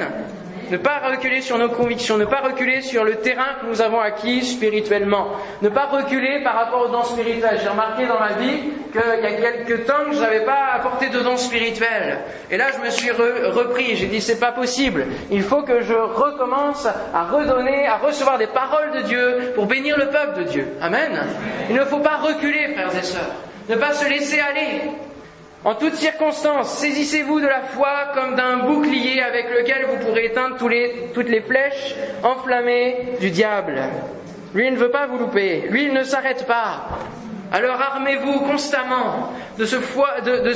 ne 0.71 0.77
pas 0.77 1.01
reculer 1.11 1.41
sur 1.41 1.59
nos 1.59 1.69
convictions, 1.69 2.17
ne 2.17 2.25
pas 2.25 2.41
reculer 2.41 2.81
sur 2.81 3.05
le 3.05 3.17
terrain 3.17 3.57
que 3.61 3.67
nous 3.67 3.81
avons 3.81 4.01
acquis 4.01 4.45
spirituellement, 4.45 5.29
ne 5.63 5.69
pas 5.69 5.87
reculer 5.87 6.43
par 6.43 6.55
rapport 6.55 6.83
aux 6.83 6.93
dons 6.93 7.05
spirituels. 7.05 7.59
J'ai 7.63 7.69
remarqué 7.69 8.07
dans 8.07 8.19
ma 8.19 8.33
vie 8.33 8.61
qu'il 8.93 9.23
y 9.23 9.27
a 9.27 9.33
quelques 9.33 9.87
temps 9.87 10.05
que 10.09 10.17
je 10.17 10.21
n'avais 10.21 10.45
pas 10.45 10.73
apporté 10.75 11.09
de 11.09 11.21
dons 11.21 11.37
spirituels. 11.37 12.19
Et 12.51 12.57
là, 12.57 12.67
je 12.77 12.85
me 12.85 12.91
suis 12.91 13.11
repris, 13.11 13.97
j'ai 13.97 14.07
dit 14.07 14.21
c'est 14.21 14.41
pas 14.41 14.53
possible. 14.53 15.07
Il 15.31 15.43
faut 15.43 15.63
que 15.63 15.83
je 15.83 15.95
recommence 15.95 16.87
à 16.87 17.25
redonner, 17.25 17.87
à 17.87 17.97
recevoir 17.97 18.39
des 18.39 18.47
paroles 18.47 18.93
de 18.93 19.01
Dieu 19.03 19.53
pour 19.55 19.67
bénir 19.67 19.99
le 19.99 20.09
peuple 20.09 20.41
de 20.41 20.45
Dieu. 20.45 20.69
Amen. 20.81 21.21
Il 21.69 21.77
ne 21.77 21.85
faut 21.85 22.01
pas 22.01 22.17
reculer, 22.17 22.75
frères 22.75 22.97
et 22.97 23.03
sœurs. 23.03 23.33
Ne 23.69 23.77
pas 23.77 23.93
se 23.93 24.09
laisser 24.09 24.41
aller. 24.41 24.83
En 25.65 25.75
toutes 25.75 25.95
circonstances, 25.95 26.79
saisissez-vous 26.79 27.41
de 27.41 27.47
la 27.47 27.63
foi 27.63 28.11
comme 28.13 28.35
d'un 28.35 28.59
bouclier 28.59 29.23
avec 29.23 29.47
lequel 29.51 29.87
vous 29.87 30.05
pourrez 30.05 30.27
éteindre 30.27 30.57
toutes 30.59 31.29
les 31.29 31.41
flèches 31.41 31.95
enflammées 32.23 33.15
du 33.19 33.31
diable. 33.31 33.81
Lui 34.55 34.71
ne 34.71 34.77
veut 34.77 34.91
pas 34.91 35.07
vous 35.07 35.19
louper, 35.19 35.65
lui 35.71 35.87
il 35.87 35.95
ne 35.95 36.05
s'arrête 36.05 36.47
pas. 36.47 36.89
Alors 37.51 37.81
armez-vous 37.81 38.41
constamment 38.41 39.33
de, 39.59 39.65
ce, 39.65 39.77
de, 39.77 40.53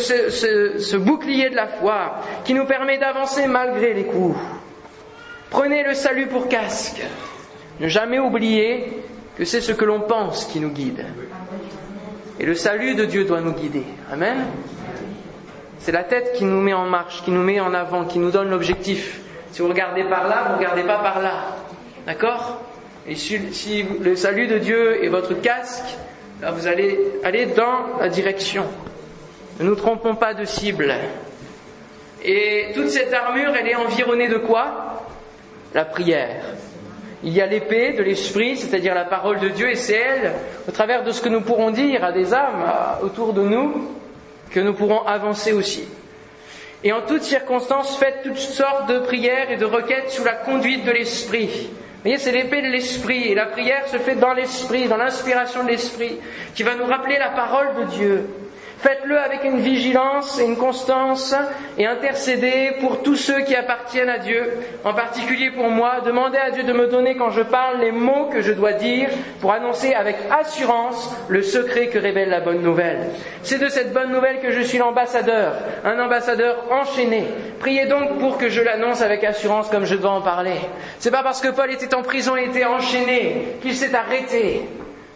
ce 0.79 0.97
bouclier 0.97 1.49
de 1.49 1.57
la 1.57 1.69
foi 1.69 2.17
qui 2.45 2.53
nous 2.53 2.67
permet 2.67 2.99
d'avancer 2.99 3.47
malgré 3.47 3.95
les 3.95 4.05
coups. 4.05 4.37
Prenez 5.49 5.85
le 5.85 5.95
salut 5.95 6.27
pour 6.27 6.49
casque. 6.49 7.03
Ne 7.81 7.89
jamais 7.89 8.19
oublier 8.19 8.93
que 9.39 9.45
c'est 9.45 9.61
ce 9.63 9.73
que 9.73 9.85
l'on 9.87 10.01
pense 10.01 10.45
qui 10.45 10.61
nous 10.61 10.71
guide. 10.71 11.07
Et 12.41 12.45
le 12.45 12.55
salut 12.55 12.95
de 12.95 13.05
Dieu 13.05 13.25
doit 13.25 13.41
nous 13.41 13.53
guider. 13.53 13.85
Amen. 14.13 14.45
C'est 15.79 15.93
la 15.93 16.03
tête 16.05 16.33
qui 16.35 16.45
nous 16.45 16.61
met 16.61 16.75
en 16.75 16.87
marche, 16.87 17.23
qui 17.23 17.31
nous 17.31 17.43
met 17.43 17.61
en 17.61 17.73
avant, 17.73 18.05
qui 18.05 18.19
nous 18.19 18.31
donne 18.31 18.51
l'objectif. 18.51 19.21
Si 19.53 19.63
vous 19.63 19.69
regardez 19.69 20.05
par 20.05 20.29
là, 20.29 20.45
vous 20.47 20.53
ne 20.53 20.59
regardez 20.59 20.83
pas 20.83 20.99
par 20.99 21.21
là. 21.21 21.57
D'accord? 22.07 22.61
Et 23.07 23.15
si, 23.15 23.85
le 24.01 24.17
salut 24.17 24.47
de 24.49 24.59
Dieu 24.59 25.05
est 25.05 25.09
votre 25.09 25.35
casque, 25.41 25.97
vous 26.43 26.67
allez 26.67 26.99
aller 27.25 27.47
dans 27.47 27.99
la 28.01 28.09
direction. 28.09 28.65
Ne 29.61 29.65
nous 29.65 29.75
trompons 29.75 30.15
pas 30.15 30.35
de 30.35 30.45
cible. 30.45 30.95
Et 32.23 32.67
toute 32.75 32.91
cette 32.91 33.13
armure, 33.15 33.53
elle 33.59 33.69
est 33.69 33.75
environnée 33.77 34.29
de 34.29 34.37
quoi? 34.39 35.05
La 35.75 35.85
prière. 35.85 36.43
Il 37.25 37.33
y 37.33 37.41
a 37.41 37.47
l'épée 37.47 37.95
de 37.95 38.03
l'esprit, 38.03 38.57
c'est-à-dire 38.57 38.95
la 38.95 39.05
parole 39.05 39.41
de 39.41 39.49
Dieu, 39.49 39.71
et 39.71 39.75
c'est 39.75 39.97
elle, 39.97 40.33
au 40.69 40.71
travers 40.71 41.03
de 41.03 41.11
ce 41.11 41.21
que 41.21 41.29
nous 41.29 41.41
pourrons 41.41 41.71
dire 41.71 42.05
à 42.05 42.13
des 42.13 42.33
âmes 42.33 42.65
autour 43.03 43.33
de 43.33 43.43
nous, 43.43 43.98
que 44.59 44.65
nous 44.65 44.75
pourrons 44.75 45.07
avancer 45.07 45.53
aussi. 45.53 45.85
Et 46.83 46.93
en 46.93 47.03
toutes 47.03 47.23
circonstances, 47.23 47.97
faites 47.97 48.23
toutes 48.25 48.39
sortes 48.39 48.89
de 48.89 48.99
prières 48.99 49.53
et 49.53 49.57
de 49.57 49.65
requêtes 49.65 50.11
sous 50.11 50.25
la 50.25 50.33
conduite 50.33 50.85
de 50.85 50.91
l'Esprit. 50.91 51.71
Voyez, 52.03 52.19
c'est 52.19 52.33
l'épée 52.33 52.63
de 52.63 52.67
l'Esprit, 52.67 53.29
et 53.29 53.35
la 53.37 53.47
prière 53.47 53.87
se 53.87 53.99
fait 53.99 54.17
dans 54.17 54.33
l'Esprit, 54.33 54.89
dans 54.89 54.97
l'inspiration 54.97 55.63
de 55.63 55.69
l'Esprit, 55.69 56.19
qui 56.57 56.65
va 56.65 56.75
nous 56.75 56.87
rappeler 56.87 57.19
la 57.19 57.29
parole 57.29 57.69
de 57.79 57.85
Dieu. 57.85 58.27
Faites-le 58.79 59.19
avec 59.19 59.43
une 59.43 59.59
vigilance 59.59 60.39
et 60.39 60.45
une 60.45 60.57
constance 60.57 61.35
et 61.79 61.87
intercédez 61.87 62.77
pour 62.81 63.03
tous 63.03 63.17
ceux 63.17 63.41
qui 63.41 63.57
appartiennent 63.57 64.09
à 64.09 64.19
Dieu, 64.19 64.53
en 64.85 64.95
particulier 64.95 65.51
pour 65.51 65.69
moi. 65.69 66.01
Demandez 66.07 66.39
à 66.39 66.53
Dieu 66.53 66.63
de 66.63 66.73
me 66.73 66.87
donner 66.87 67.17
quand 67.17 67.31
je 67.31 67.43
parle 67.43 67.81
les 67.81 67.91
mots 67.91 68.27
que 68.27 68.41
je 68.41 68.53
dois 68.53 68.75
dire 68.75 69.09
pour 69.41 69.53
annoncer 69.53 69.95
avec 69.95 70.17
assurance 70.31 71.13
le 71.29 71.43
secret 71.43 71.89
que 71.89 71.99
révèle 71.99 72.29
la 72.29 72.39
bonne 72.39 72.63
nouvelle. 72.63 73.11
C'est 73.43 73.59
de 73.59 73.69
cette 73.69 73.93
bonne 73.93 74.13
nouvelle 74.13 74.39
que 74.39 74.53
je 74.53 74.61
suis 74.61 74.79
l'ambassadeur, 74.79 75.55
un 75.85 75.99
ambassadeur 75.99 76.65
enchaîné. 76.71 77.25
Priez 77.59 77.87
donc 77.87 78.19
pour 78.21 78.39
que 78.39 78.49
je 78.49 78.63
l'annonce 78.63 79.03
avec 79.03 79.25
assurance 79.25 79.71
comme 79.71 79.87
je 79.87 79.97
dois 79.97 80.13
en 80.13 80.23
parler. 80.23 80.61
C'est 81.01 81.11
pas 81.11 81.25
parce 81.25 81.41
que 81.41 81.49
Paul 81.49 81.73
était 81.73 81.97
en 81.97 82.03
prison 82.03 82.37
et 82.37 82.45
était 82.45 82.65
enchaîné 82.65 83.57
qu'il 83.61 83.75
s'est 83.75 83.95
arrêté. 83.97 84.63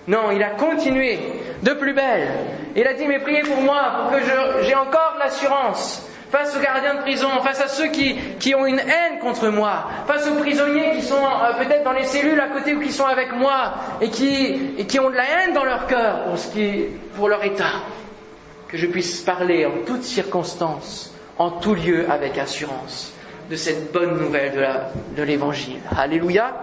Non, 0.09 0.31
il 0.33 0.43
a 0.43 0.51
continué 0.51 1.19
de 1.63 1.73
plus 1.75 1.95
belle. 1.95 2.29
Il 2.75 2.87
a 2.87 2.95
dit, 2.95 3.07
mais 3.07 3.21
priez 3.21 3.43
pour 3.43 3.61
moi, 3.61 4.09
pour 4.09 4.19
que 4.19 4.25
j'ai 4.63 4.75
encore 4.75 5.17
l'assurance 5.19 6.09
face 6.33 6.57
aux 6.57 6.61
gardiens 6.61 6.95
de 6.95 7.01
prison, 7.01 7.29
face 7.45 7.61
à 7.61 7.69
ceux 7.69 7.89
qui, 7.89 8.55
ont 8.55 8.65
une 8.65 8.79
haine 8.79 9.19
contre 9.21 9.49
moi, 9.49 9.87
face 10.07 10.27
aux 10.27 10.37
prisonniers 10.37 10.93
qui 10.97 11.03
sont 11.03 11.15
euh, 11.15 11.63
peut-être 11.63 11.85
dans 11.85 11.93
les 11.93 12.05
cellules 12.05 12.41
à 12.41 12.49
côté 12.49 12.75
ou 12.75 12.81
qui 12.81 12.91
sont 12.91 13.05
avec 13.05 13.35
moi 13.35 13.75
et 14.01 14.09
qui, 14.09 14.73
et 14.79 14.87
qui 14.87 14.99
ont 14.99 15.11
de 15.11 15.17
la 15.17 15.25
haine 15.25 15.53
dans 15.53 15.65
leur 15.65 15.87
cœur 15.87 16.25
pour, 16.25 16.39
ce 16.39 16.49
qui, 16.49 16.85
pour 17.15 17.29
leur 17.29 17.45
état. 17.45 17.83
Que 18.67 18.79
je 18.79 18.87
puisse 18.87 19.21
parler 19.21 19.67
en 19.67 19.85
toutes 19.87 20.05
circonstances, 20.05 21.15
en 21.39 21.51
tout 21.51 21.75
lieu 21.75 22.07
avec 22.11 22.39
assurance 22.39 23.13
de 23.51 23.57
cette 23.57 23.93
bonne 23.93 24.19
nouvelle 24.19 24.81
de 25.15 25.23
l'évangile. 25.23 25.81
Alléluia. 25.95 26.55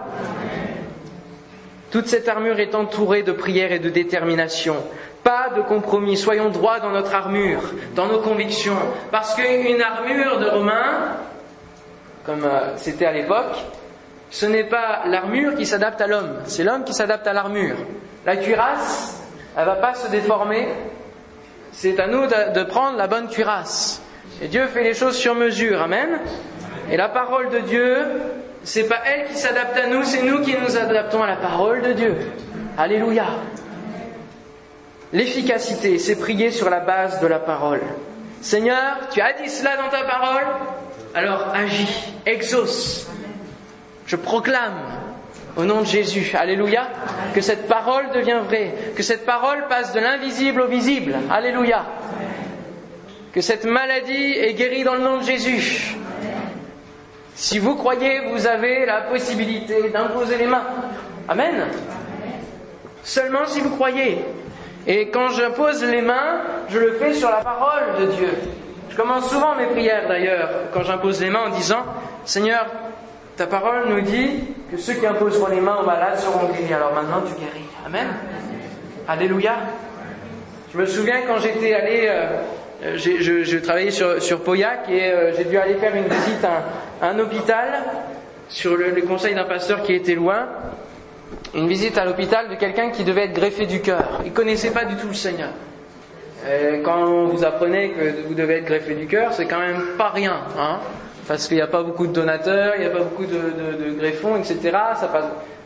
Toute 1.91 2.07
cette 2.07 2.27
armure 2.27 2.59
est 2.59 2.75
entourée 2.75 3.23
de 3.23 3.31
prières 3.31 3.71
et 3.71 3.79
de 3.79 3.89
détermination. 3.89 4.75
Pas 5.23 5.49
de 5.55 5.61
compromis. 5.61 6.17
Soyons 6.17 6.49
droits 6.49 6.79
dans 6.79 6.91
notre 6.91 7.13
armure, 7.13 7.61
dans 7.95 8.07
nos 8.07 8.19
convictions. 8.19 8.77
Parce 9.11 9.33
qu'une 9.35 9.81
armure 9.81 10.39
de 10.39 10.49
Romain, 10.49 11.17
comme 12.25 12.45
euh, 12.45 12.77
c'était 12.77 13.05
à 13.05 13.11
l'époque, 13.11 13.55
ce 14.29 14.45
n'est 14.45 14.63
pas 14.65 15.01
l'armure 15.07 15.55
qui 15.55 15.65
s'adapte 15.65 15.99
à 16.01 16.07
l'homme, 16.07 16.37
c'est 16.45 16.63
l'homme 16.63 16.83
qui 16.83 16.93
s'adapte 16.93 17.25
à 17.25 17.33
l'armure. 17.33 17.75
La 18.25 18.37
cuirasse, 18.37 19.23
elle 19.57 19.65
va 19.65 19.75
pas 19.75 19.95
se 19.95 20.11
déformer. 20.11 20.67
C'est 21.71 21.99
à 21.99 22.07
nous 22.07 22.27
de, 22.27 22.53
de 22.53 22.63
prendre 22.63 22.97
la 22.97 23.07
bonne 23.07 23.27
cuirasse. 23.27 24.01
Et 24.41 24.47
Dieu 24.47 24.67
fait 24.67 24.83
les 24.83 24.93
choses 24.93 25.15
sur 25.17 25.33
mesure. 25.33 25.81
Amen. 25.81 26.19
Et 26.91 26.97
la 26.97 27.09
parole 27.09 27.49
de 27.49 27.59
Dieu, 27.59 27.95
c'est 28.69 28.83
pas 28.83 29.01
elle 29.03 29.25
qui 29.25 29.35
s'adapte 29.35 29.75
à 29.75 29.87
nous, 29.87 30.03
c'est 30.03 30.21
nous 30.21 30.41
qui 30.41 30.55
nous 30.55 30.77
adaptons 30.77 31.23
à 31.23 31.27
la 31.27 31.37
parole 31.37 31.81
de 31.81 31.93
Dieu. 31.93 32.15
Alléluia. 32.77 33.25
L'efficacité, 35.11 35.97
c'est 35.97 36.15
prier 36.15 36.51
sur 36.51 36.69
la 36.69 36.79
base 36.79 37.19
de 37.19 37.25
la 37.25 37.39
parole. 37.39 37.81
Seigneur, 38.41 38.97
tu 39.11 39.21
as 39.21 39.33
dit 39.33 39.49
cela 39.49 39.75
dans 39.75 39.89
ta 39.89 40.03
parole, 40.03 40.45
alors 41.15 41.47
agis, 41.51 42.13
exauce. 42.27 43.09
Je 44.05 44.15
proclame 44.15 44.83
au 45.57 45.65
nom 45.65 45.81
de 45.81 45.87
Jésus, 45.87 46.31
Alléluia, 46.39 46.89
que 47.33 47.41
cette 47.41 47.67
parole 47.67 48.11
devient 48.13 48.41
vraie, 48.45 48.75
que 48.95 49.01
cette 49.01 49.25
parole 49.25 49.65
passe 49.67 49.93
de 49.93 49.99
l'invisible 49.99 50.61
au 50.61 50.67
visible, 50.67 51.15
Alléluia. 51.31 51.87
Que 53.33 53.41
cette 53.41 53.65
maladie 53.65 54.35
est 54.37 54.53
guérie 54.53 54.83
dans 54.83 54.93
le 54.93 55.01
nom 55.01 55.17
de 55.17 55.23
Jésus. 55.23 55.95
Si 57.39 57.57
vous 57.57 57.75
croyez, 57.75 58.19
vous 58.33 58.47
avez 58.47 58.85
la 58.85 58.99
possibilité 58.99 59.89
d'imposer 59.91 60.35
les 60.35 60.45
mains. 60.45 60.65
Amen. 61.29 61.67
Seulement 63.01 63.45
si 63.45 63.61
vous 63.61 63.69
croyez. 63.69 64.17
Et 64.85 65.07
quand 65.07 65.29
j'impose 65.29 65.81
les 65.85 66.01
mains, 66.01 66.41
je 66.67 66.77
le 66.77 66.95
fais 66.95 67.13
sur 67.13 67.29
la 67.29 67.37
parole 67.37 68.01
de 68.01 68.05
Dieu. 68.07 68.29
Je 68.89 68.97
commence 68.97 69.29
souvent 69.29 69.55
mes 69.55 69.67
prières 69.67 70.09
d'ailleurs, 70.09 70.49
quand 70.73 70.83
j'impose 70.83 71.21
les 71.21 71.29
mains 71.29 71.45
en 71.47 71.55
disant, 71.55 71.85
Seigneur, 72.25 72.65
ta 73.37 73.47
parole 73.47 73.87
nous 73.87 74.01
dit 74.01 74.43
que 74.69 74.75
ceux 74.75 74.95
qui 74.95 75.07
imposeront 75.07 75.47
les 75.47 75.61
mains 75.61 75.77
aux 75.81 75.85
malades 75.85 76.17
seront 76.17 76.45
guéris. 76.47 76.73
Alors 76.73 76.93
maintenant 76.93 77.21
tu 77.21 77.39
guéris. 77.39 77.69
Amen. 77.85 78.07
Alléluia. 79.07 79.55
Je 80.73 80.77
me 80.77 80.85
souviens 80.85 81.21
quand 81.25 81.37
j'étais 81.37 81.73
allé 81.73 82.01
euh, 82.03 82.27
euh, 82.81 82.95
je, 82.95 83.57
travaillais 83.57 83.91
sur, 83.91 84.21
sur 84.21 84.41
Pauillac 84.41 84.89
et 84.89 85.11
euh, 85.11 85.33
j'ai 85.35 85.43
dû 85.43 85.57
aller 85.57 85.75
faire 85.75 85.93
une 85.95 86.07
visite 86.07 86.43
à, 86.45 86.63
un 87.01 87.19
hôpital 87.19 87.83
sur 88.49 88.75
le, 88.75 88.91
conseil 89.01 89.35
d'un 89.35 89.45
pasteur 89.45 89.83
qui 89.83 89.93
était 89.93 90.15
loin. 90.15 90.47
Une 91.53 91.67
visite 91.67 91.97
à 91.97 92.05
l'hôpital 92.05 92.49
de 92.49 92.55
quelqu'un 92.55 92.89
qui 92.89 93.03
devait 93.03 93.25
être 93.25 93.33
greffé 93.33 93.65
du 93.65 93.81
cœur. 93.81 94.21
Il 94.25 94.33
connaissait 94.33 94.71
pas 94.71 94.85
du 94.85 94.95
tout 94.95 95.07
le 95.07 95.13
Seigneur. 95.13 95.49
Euh, 96.45 96.81
quand 96.83 97.25
vous 97.25 97.43
apprenez 97.43 97.91
que 97.91 98.27
vous 98.27 98.33
devez 98.33 98.57
être 98.57 98.65
greffé 98.65 98.95
du 98.95 99.07
cœur, 99.07 99.33
c'est 99.33 99.45
quand 99.45 99.59
même 99.59 99.81
pas 99.97 100.09
rien, 100.09 100.39
hein, 100.57 100.79
parce 101.27 101.47
qu'il 101.47 101.57
n'y 101.57 101.61
a 101.61 101.67
pas 101.67 101.83
beaucoup 101.83 102.07
de 102.07 102.13
donateurs, 102.13 102.73
il 102.77 102.81
n'y 102.81 102.87
a 102.87 102.91
pas 102.91 103.03
beaucoup 103.03 103.25
de, 103.25 103.91
greffons, 103.97 104.37
etc. 104.37 104.57
Ça, 104.95 105.11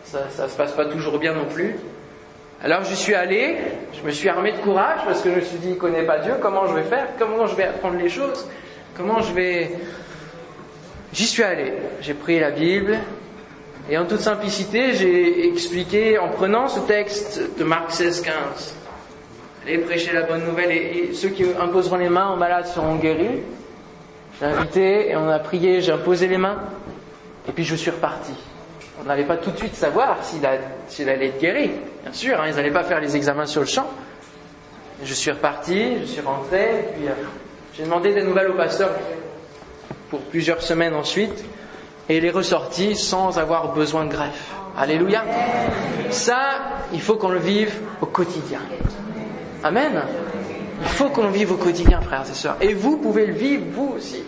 ça, 0.04 0.19
ça 0.30 0.50
se 0.50 0.58
passe 0.58 0.72
pas 0.74 0.86
toujours 0.86 1.19
bien 1.19 1.34
non 1.34 1.46
plus. 1.46 1.76
Alors 2.63 2.84
je 2.86 2.96
suis 2.96 3.13
allé, 3.13 3.58
je 3.91 4.02
me 4.06 4.12
suis 4.12 4.30
armé 4.30 4.54
de 4.54 4.58
courage 4.58 5.02
parce 5.06 5.22
que 5.22 5.30
je 5.30 5.36
me 5.36 5.41
suis 5.41 5.58
dit, 5.58 5.72
il 5.72 5.78
connaît 5.78 6.04
pas 6.04 6.19
Dieu, 6.19 6.36
comment 6.41 6.65
je 6.65 6.74
vais 6.74 6.84
faire, 6.84 7.08
comment 7.19 7.46
je 7.46 7.56
vais 7.56 7.65
apprendre 7.65 7.98
les 7.98 8.10
choses, 8.10 8.48
comment 8.96 9.22
je 9.22 9.34
vais... 9.34 9.72
J'y 11.13 11.28
suis 11.28 11.43
allé, 11.43 11.73
j'ai 12.02 12.15
pris 12.15 12.39
la 12.39 12.49
Bible 12.49 12.97
et 13.88 13.99
en 13.99 14.06
toute 14.06 14.21
simplicité, 14.21 14.93
j'ai 14.93 15.47
expliqué 15.47 16.17
en 16.17 16.30
prenant 16.30 16.67
ce 16.67 16.80
texte 16.80 17.39
de 17.56 17.63
Marc 17.63 17.91
16, 17.91 18.21
15. 18.21 18.34
Allez 19.63 19.78
prêcher 19.78 20.12
la 20.12 20.23
bonne 20.23 20.43
nouvelle 20.43 20.71
et, 20.71 21.13
ceux 21.13 21.30
qui 21.30 21.45
imposeront 21.62 21.97
les 21.97 22.10
mains 22.10 22.34
aux 22.34 22.36
malades 22.36 22.65
seront 22.65 22.95
guéris. 22.95 23.41
J'ai 24.39 24.45
invité 24.47 25.12
et 25.12 25.15
on 25.15 25.30
a 25.30 25.38
prié, 25.38 25.82
j'ai 25.82 25.91
imposé 25.91 26.28
les 26.28 26.39
mains 26.39 26.58
et 27.47 27.52
puis 27.52 27.63
je 27.63 27.76
suis 27.76 27.91
reparti. 27.91 28.34
On 28.99 29.04
n'allait 29.04 29.26
pas 29.26 29.38
tout 29.38 29.52
de 29.52 29.58
suite 29.58 29.76
savoir 29.76 30.17
s'il 30.23 30.43
allait 31.10 31.28
être 31.28 31.39
guéri. 31.39 31.73
Bien 32.02 32.13
sûr, 32.13 32.41
hein, 32.41 32.45
ils 32.47 32.56
n'allaient 32.56 32.71
pas 32.71 32.84
faire 32.84 32.99
les 32.99 33.15
examens 33.15 33.45
sur 33.45 33.62
le 33.62 33.67
champ. 33.67 33.88
Je 35.04 35.13
suis 35.13 35.30
reparti, 35.30 35.99
je 36.02 36.06
suis 36.06 36.21
rentré, 36.21 36.88
puis 36.95 37.08
euh, 37.08 37.12
j'ai 37.76 37.84
demandé 37.84 38.13
des 38.13 38.23
nouvelles 38.23 38.49
au 38.49 38.56
pasteur 38.56 38.89
pour 40.13 40.21
plusieurs 40.21 40.62
semaines 40.62 40.93
ensuite, 40.93 41.43
et 42.08 42.17
il 42.17 42.26
est 42.26 42.30
ressorti 42.30 42.95
sans 42.95 43.39
avoir 43.39 43.73
besoin 43.73 44.06
de 44.06 44.12
greffe. 44.12 44.54
Alléluia. 44.78 45.23
Ça, 46.12 46.49
il 46.93 47.02
faut 47.02 47.15
qu'on 47.15 47.30
le 47.30 47.39
vive 47.39 47.73
au 47.99 48.06
quotidien. 48.06 48.60
Amen. 49.63 50.04
Il 50.82 50.88
faut 50.88 51.10
qu'on 51.10 51.23
le 51.23 51.32
vive 51.32 51.54
au 51.54 51.58
quotidien, 51.58 51.99
frères 51.99 52.30
et 52.30 52.34
sœurs. 52.36 52.58
Et 52.62 52.76
vous 52.76 52.97
pouvez 52.97 53.26
le 53.26 53.34
vivre, 53.34 53.63
vous 53.71 53.93
aussi. 53.97 54.21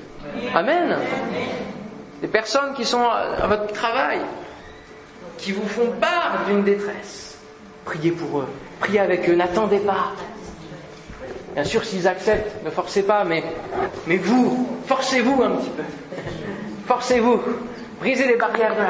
Amen. 0.55 0.97
Des 2.19 2.29
personnes 2.29 2.73
qui 2.73 2.83
sont 2.83 3.03
à 3.03 3.45
votre 3.45 3.71
travail, 3.71 4.21
qui 5.37 5.51
vous 5.51 5.67
font 5.67 5.91
part 6.01 6.45
d'une 6.47 6.63
détresse. 6.63 7.37
Priez 7.85 8.09
pour 8.09 8.39
eux, 8.39 8.47
priez 8.79 9.01
avec 9.01 9.29
eux, 9.29 9.35
n'attendez 9.35 9.77
pas. 9.77 10.13
Bien 11.55 11.63
sûr, 11.63 11.85
s'ils 11.85 12.05
acceptent, 12.05 12.63
ne 12.65 12.69
forcez 12.69 13.03
pas, 13.03 13.23
mais, 13.23 13.41
vous, 14.17 14.77
forcez-vous 14.85 15.41
un 15.41 15.51
petit 15.51 15.69
peu. 15.69 15.83
Forcez-vous, 16.85 17.41
brisez 18.01 18.27
les 18.27 18.35
barrières 18.35 18.75
de 18.75 18.81
la 18.81 18.89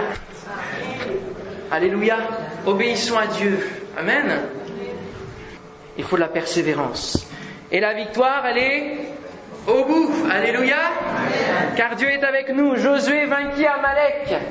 Alléluia, 1.72 2.18
obéissons 2.66 3.20
à 3.20 3.28
Dieu. 3.28 3.60
Amen. 3.96 4.42
Il 5.96 6.04
faut 6.04 6.16
de 6.16 6.22
la 6.22 6.28
persévérance. 6.28 7.28
Et 7.72 7.80
la 7.80 7.94
victoire, 7.94 8.44
elle 8.48 8.58
est 8.58 8.98
au 9.68 9.86
bout. 9.86 10.12
Alléluia. 10.32 10.78
Car 11.76 11.96
Dieu 11.96 12.10
est 12.10 12.24
avec 12.24 12.50
nous. 12.50 12.76
Josué 12.78 13.26
vainquit 13.26 13.66
Amalek. 13.66 14.42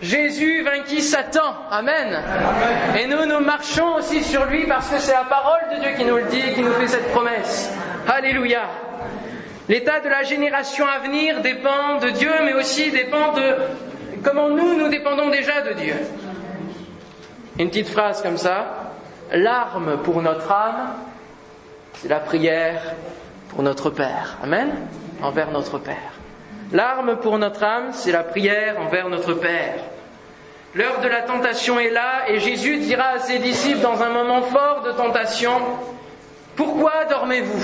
Jésus 0.00 0.62
vainquit 0.62 1.02
Satan. 1.02 1.54
Amen. 1.70 2.20
Et 2.98 3.06
nous, 3.06 3.26
nous 3.26 3.40
marchons 3.40 3.94
aussi 3.96 4.22
sur 4.22 4.44
lui 4.44 4.66
parce 4.66 4.88
que 4.88 4.98
c'est 4.98 5.12
la 5.12 5.24
parole 5.24 5.60
de 5.74 5.80
Dieu 5.80 5.90
qui 5.96 6.04
nous 6.04 6.16
le 6.16 6.24
dit 6.24 6.54
qui 6.54 6.62
nous 6.62 6.72
fait 6.74 6.88
cette 6.88 7.10
promesse. 7.10 7.72
Alléluia. 8.06 8.62
L'état 9.68 10.00
de 10.00 10.08
la 10.08 10.22
génération 10.22 10.86
à 10.86 11.00
venir 11.00 11.42
dépend 11.42 11.98
de 12.00 12.10
Dieu, 12.10 12.30
mais 12.44 12.54
aussi 12.54 12.90
dépend 12.90 13.32
de 13.32 13.56
comment 14.24 14.48
nous, 14.48 14.78
nous 14.78 14.88
dépendons 14.88 15.28
déjà 15.30 15.60
de 15.62 15.72
Dieu. 15.74 15.94
Une 17.58 17.68
petite 17.68 17.88
phrase 17.88 18.22
comme 18.22 18.38
ça. 18.38 18.92
L'arme 19.32 19.98
pour 20.04 20.22
notre 20.22 20.50
âme, 20.50 20.94
c'est 21.94 22.08
la 22.08 22.20
prière 22.20 22.80
pour 23.50 23.62
notre 23.62 23.90
Père. 23.90 24.38
Amen. 24.42 24.70
Envers 25.22 25.50
notre 25.50 25.78
Père. 25.78 26.12
L'arme 26.72 27.16
pour 27.16 27.38
notre 27.38 27.62
âme, 27.62 27.90
c'est 27.92 28.12
la 28.12 28.22
prière 28.22 28.78
envers 28.78 29.08
notre 29.08 29.34
Père. 29.34 29.74
L'heure 30.74 31.00
de 31.00 31.08
la 31.08 31.22
tentation 31.22 31.80
est 31.80 31.90
là 31.90 32.28
et 32.28 32.40
Jésus 32.40 32.78
dira 32.78 33.08
à 33.14 33.18
ses 33.18 33.38
disciples 33.38 33.80
dans 33.80 34.02
un 34.02 34.10
moment 34.10 34.42
fort 34.42 34.82
de 34.82 34.92
tentation, 34.92 35.52
Pourquoi 36.56 37.04
dormez-vous? 37.08 37.62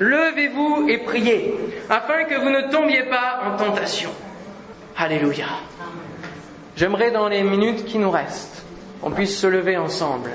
Levez-vous 0.00 0.88
et 0.88 0.98
priez, 0.98 1.54
afin 1.88 2.24
que 2.24 2.34
vous 2.34 2.50
ne 2.50 2.70
tombiez 2.72 3.04
pas 3.04 3.42
en 3.46 3.56
tentation. 3.56 4.10
Alléluia. 4.96 5.46
J'aimerais 6.74 7.10
dans 7.10 7.28
les 7.28 7.42
minutes 7.42 7.84
qui 7.84 7.98
nous 7.98 8.10
restent, 8.10 8.64
qu'on 9.00 9.10
puisse 9.10 9.38
se 9.38 9.46
lever 9.46 9.76
ensemble. 9.76 10.30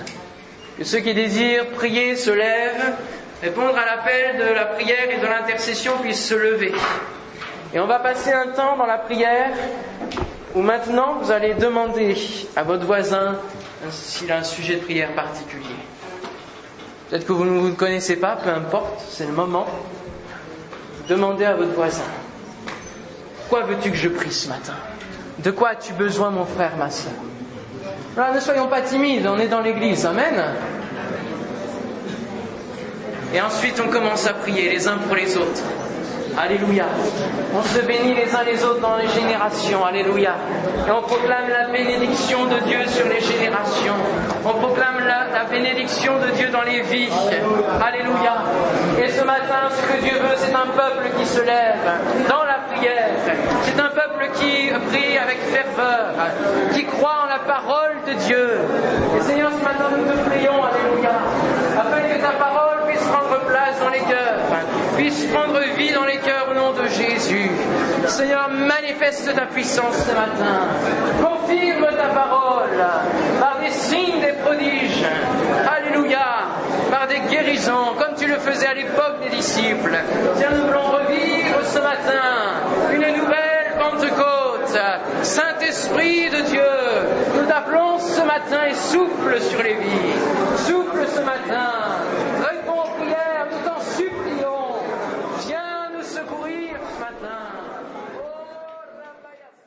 Que 0.78 0.84
ceux 0.84 1.00
qui 1.00 1.14
désirent 1.14 1.66
prier 1.72 2.16
se 2.16 2.30
lèvent 2.30 2.94
répondre 3.42 3.78
à 3.78 3.86
l'appel 3.86 4.38
de 4.38 4.54
la 4.54 4.66
prière 4.66 5.10
et 5.10 5.18
de 5.18 5.26
l'intercession 5.26 5.94
puissent 6.02 6.28
se 6.28 6.36
lever. 6.36 6.74
Et 7.74 7.80
on 7.80 7.88
va 7.88 8.00
passer 8.00 8.32
un 8.32 8.48
temps 8.48 8.78
dans 8.78 8.86
la 8.86 9.00
prière 9.00 9.52
maintenant 10.62 11.18
vous 11.22 11.32
allez 11.32 11.54
demander 11.54 12.16
à 12.56 12.64
votre 12.64 12.86
voisin 12.86 13.36
s'il 13.90 14.32
a 14.32 14.38
un 14.38 14.44
sujet 14.44 14.76
de 14.76 14.82
prière 14.82 15.14
particulier. 15.14 15.64
Peut-être 17.10 17.26
que 17.26 17.34
vous 17.34 17.46
ne 17.46 17.60
vous 17.60 17.74
connaissez 17.74 18.18
pas, 18.18 18.36
peu 18.36 18.50
importe, 18.50 19.02
c'est 19.10 19.26
le 19.26 19.32
moment. 19.32 19.66
Demandez 21.08 21.46
à 21.46 21.56
votre 21.56 21.74
voisin. 21.74 22.04
Quoi 23.50 23.62
veux-tu 23.62 23.92
que 23.92 23.98
je 23.98 24.10
prie 24.10 24.32
ce 24.32 24.50
matin? 24.50 24.74
De 25.40 25.52
quoi 25.52 25.70
as-tu 25.70 25.94
besoin, 25.94 26.32
mon 26.32 26.46
frère, 26.46 26.76
ma 26.78 26.90
soeur 26.90 27.14
Alors, 28.18 28.34
ne 28.34 28.40
soyons 28.40 28.68
pas 28.68 28.82
timides, 28.82 29.26
on 29.28 29.38
est 29.38 29.48
dans 29.48 29.62
l'église, 29.62 30.06
amen. 30.06 30.44
Et 33.34 33.40
ensuite, 33.42 33.82
on 33.86 33.90
commence 33.90 34.26
à 34.28 34.34
prier 34.34 34.70
les 34.70 34.88
uns 34.88 34.98
pour 34.98 35.16
les 35.16 35.38
autres. 35.38 35.64
Alléluia. 36.38 36.86
On 37.56 37.64
se 37.64 37.80
bénit 37.80 38.14
les 38.14 38.34
uns 38.36 38.44
les 38.46 38.64
autres 38.64 38.80
dans 38.80 38.96
les 38.98 39.08
générations. 39.08 39.84
Alléluia. 39.84 40.36
Et 40.88 40.92
on 40.92 41.02
proclame 41.02 41.50
la 41.50 41.70
bénédiction 41.72 42.46
de 42.46 42.60
Dieu 42.60 42.78
sur 42.88 43.08
les 43.08 43.20
générations. 43.22 43.96
On 44.46 44.54
proclame 44.54 45.00
la, 45.00 45.34
la 45.34 45.46
bénédiction 45.50 46.14
de 46.20 46.30
Dieu 46.36 46.50
dans 46.50 46.62
les 46.62 46.82
vies. 46.82 47.10
Alléluia. 47.82 48.36
Et 49.04 49.10
ce 49.10 49.24
matin, 49.24 49.70
ce 49.72 49.82
que 49.94 50.02
Dieu 50.02 50.14
veut, 50.14 50.36
c'est 50.38 50.54
un 50.54 50.68
peuple 50.76 51.10
qui 51.18 51.26
se 51.26 51.42
lève 51.42 51.82
dans 52.30 52.44
la 52.44 52.60
prière. 52.72 53.10
C'est 53.64 53.80
un 53.80 53.90
peuple 53.90 54.30
qui 54.36 54.70
prie 54.92 55.18
avec 55.18 55.40
ferveur, 55.40 56.14
qui 56.74 56.86
croit 56.86 57.26
en 57.26 57.30
la 57.30 57.40
parole 57.40 57.96
de 58.08 58.14
Dieu. 58.14 58.60
Et 59.18 59.22
Seigneur, 59.22 59.50
ce 59.58 59.64
matin, 59.64 59.90
nous 59.90 60.06
te 60.06 60.30
prions. 60.30 60.64
Alléluia. 60.64 61.12
Afin 61.80 62.02
que 62.02 62.22
ta 62.22 62.32
parole 62.38 62.77
prendre 63.12 63.40
place 63.46 63.80
dans 63.82 63.90
les 63.90 64.00
cœurs, 64.00 64.40
puisse 64.98 65.26
prendre 65.26 65.60
vie 65.78 65.92
dans 65.92 66.06
les 66.06 66.18
cœurs 66.18 66.48
au 66.52 66.54
nom 66.54 66.72
de 66.72 66.88
Jésus. 66.88 67.52
Seigneur, 68.08 68.50
manifeste 68.50 69.34
ta 69.36 69.46
puissance 69.46 69.96
ce 70.08 70.12
matin. 70.14 70.68
Confirme 71.22 71.88
ta 71.96 72.10
parole 72.14 72.84
par 73.40 73.60
des 73.62 73.72
signes, 73.72 74.22
des 74.22 74.34
prodiges. 74.44 75.06
Alléluia. 75.76 76.18
Par 76.92 77.08
des 77.08 77.20
guérisons, 77.30 77.96
comme 77.98 78.16
tu 78.18 78.28
le 78.28 78.38
faisais 78.38 78.68
à 78.68 78.74
l'époque 78.74 79.20
des 79.22 79.36
disciples. 79.36 79.98
Tiens, 80.38 80.50
nous 80.52 80.68
voulons 80.68 80.90
revivre 80.92 81.60
ce 81.64 81.80
matin 81.80 82.64
une 82.94 83.18
nouvelle 83.18 83.76
Pentecôte. 83.78 84.80
Saint-Esprit 85.22 86.30
de 86.30 86.42
Dieu, 86.50 86.62
nous 87.36 87.46
t'appelons 87.46 87.98
ce 88.00 88.22
matin 88.22 88.66
et 88.70 88.74
souffle 88.74 89.42
sur 89.42 89.62
les 89.64 89.74
vies. 89.74 90.14
Souffle 90.66 91.06
ce 91.14 91.22
matin. 91.22 91.72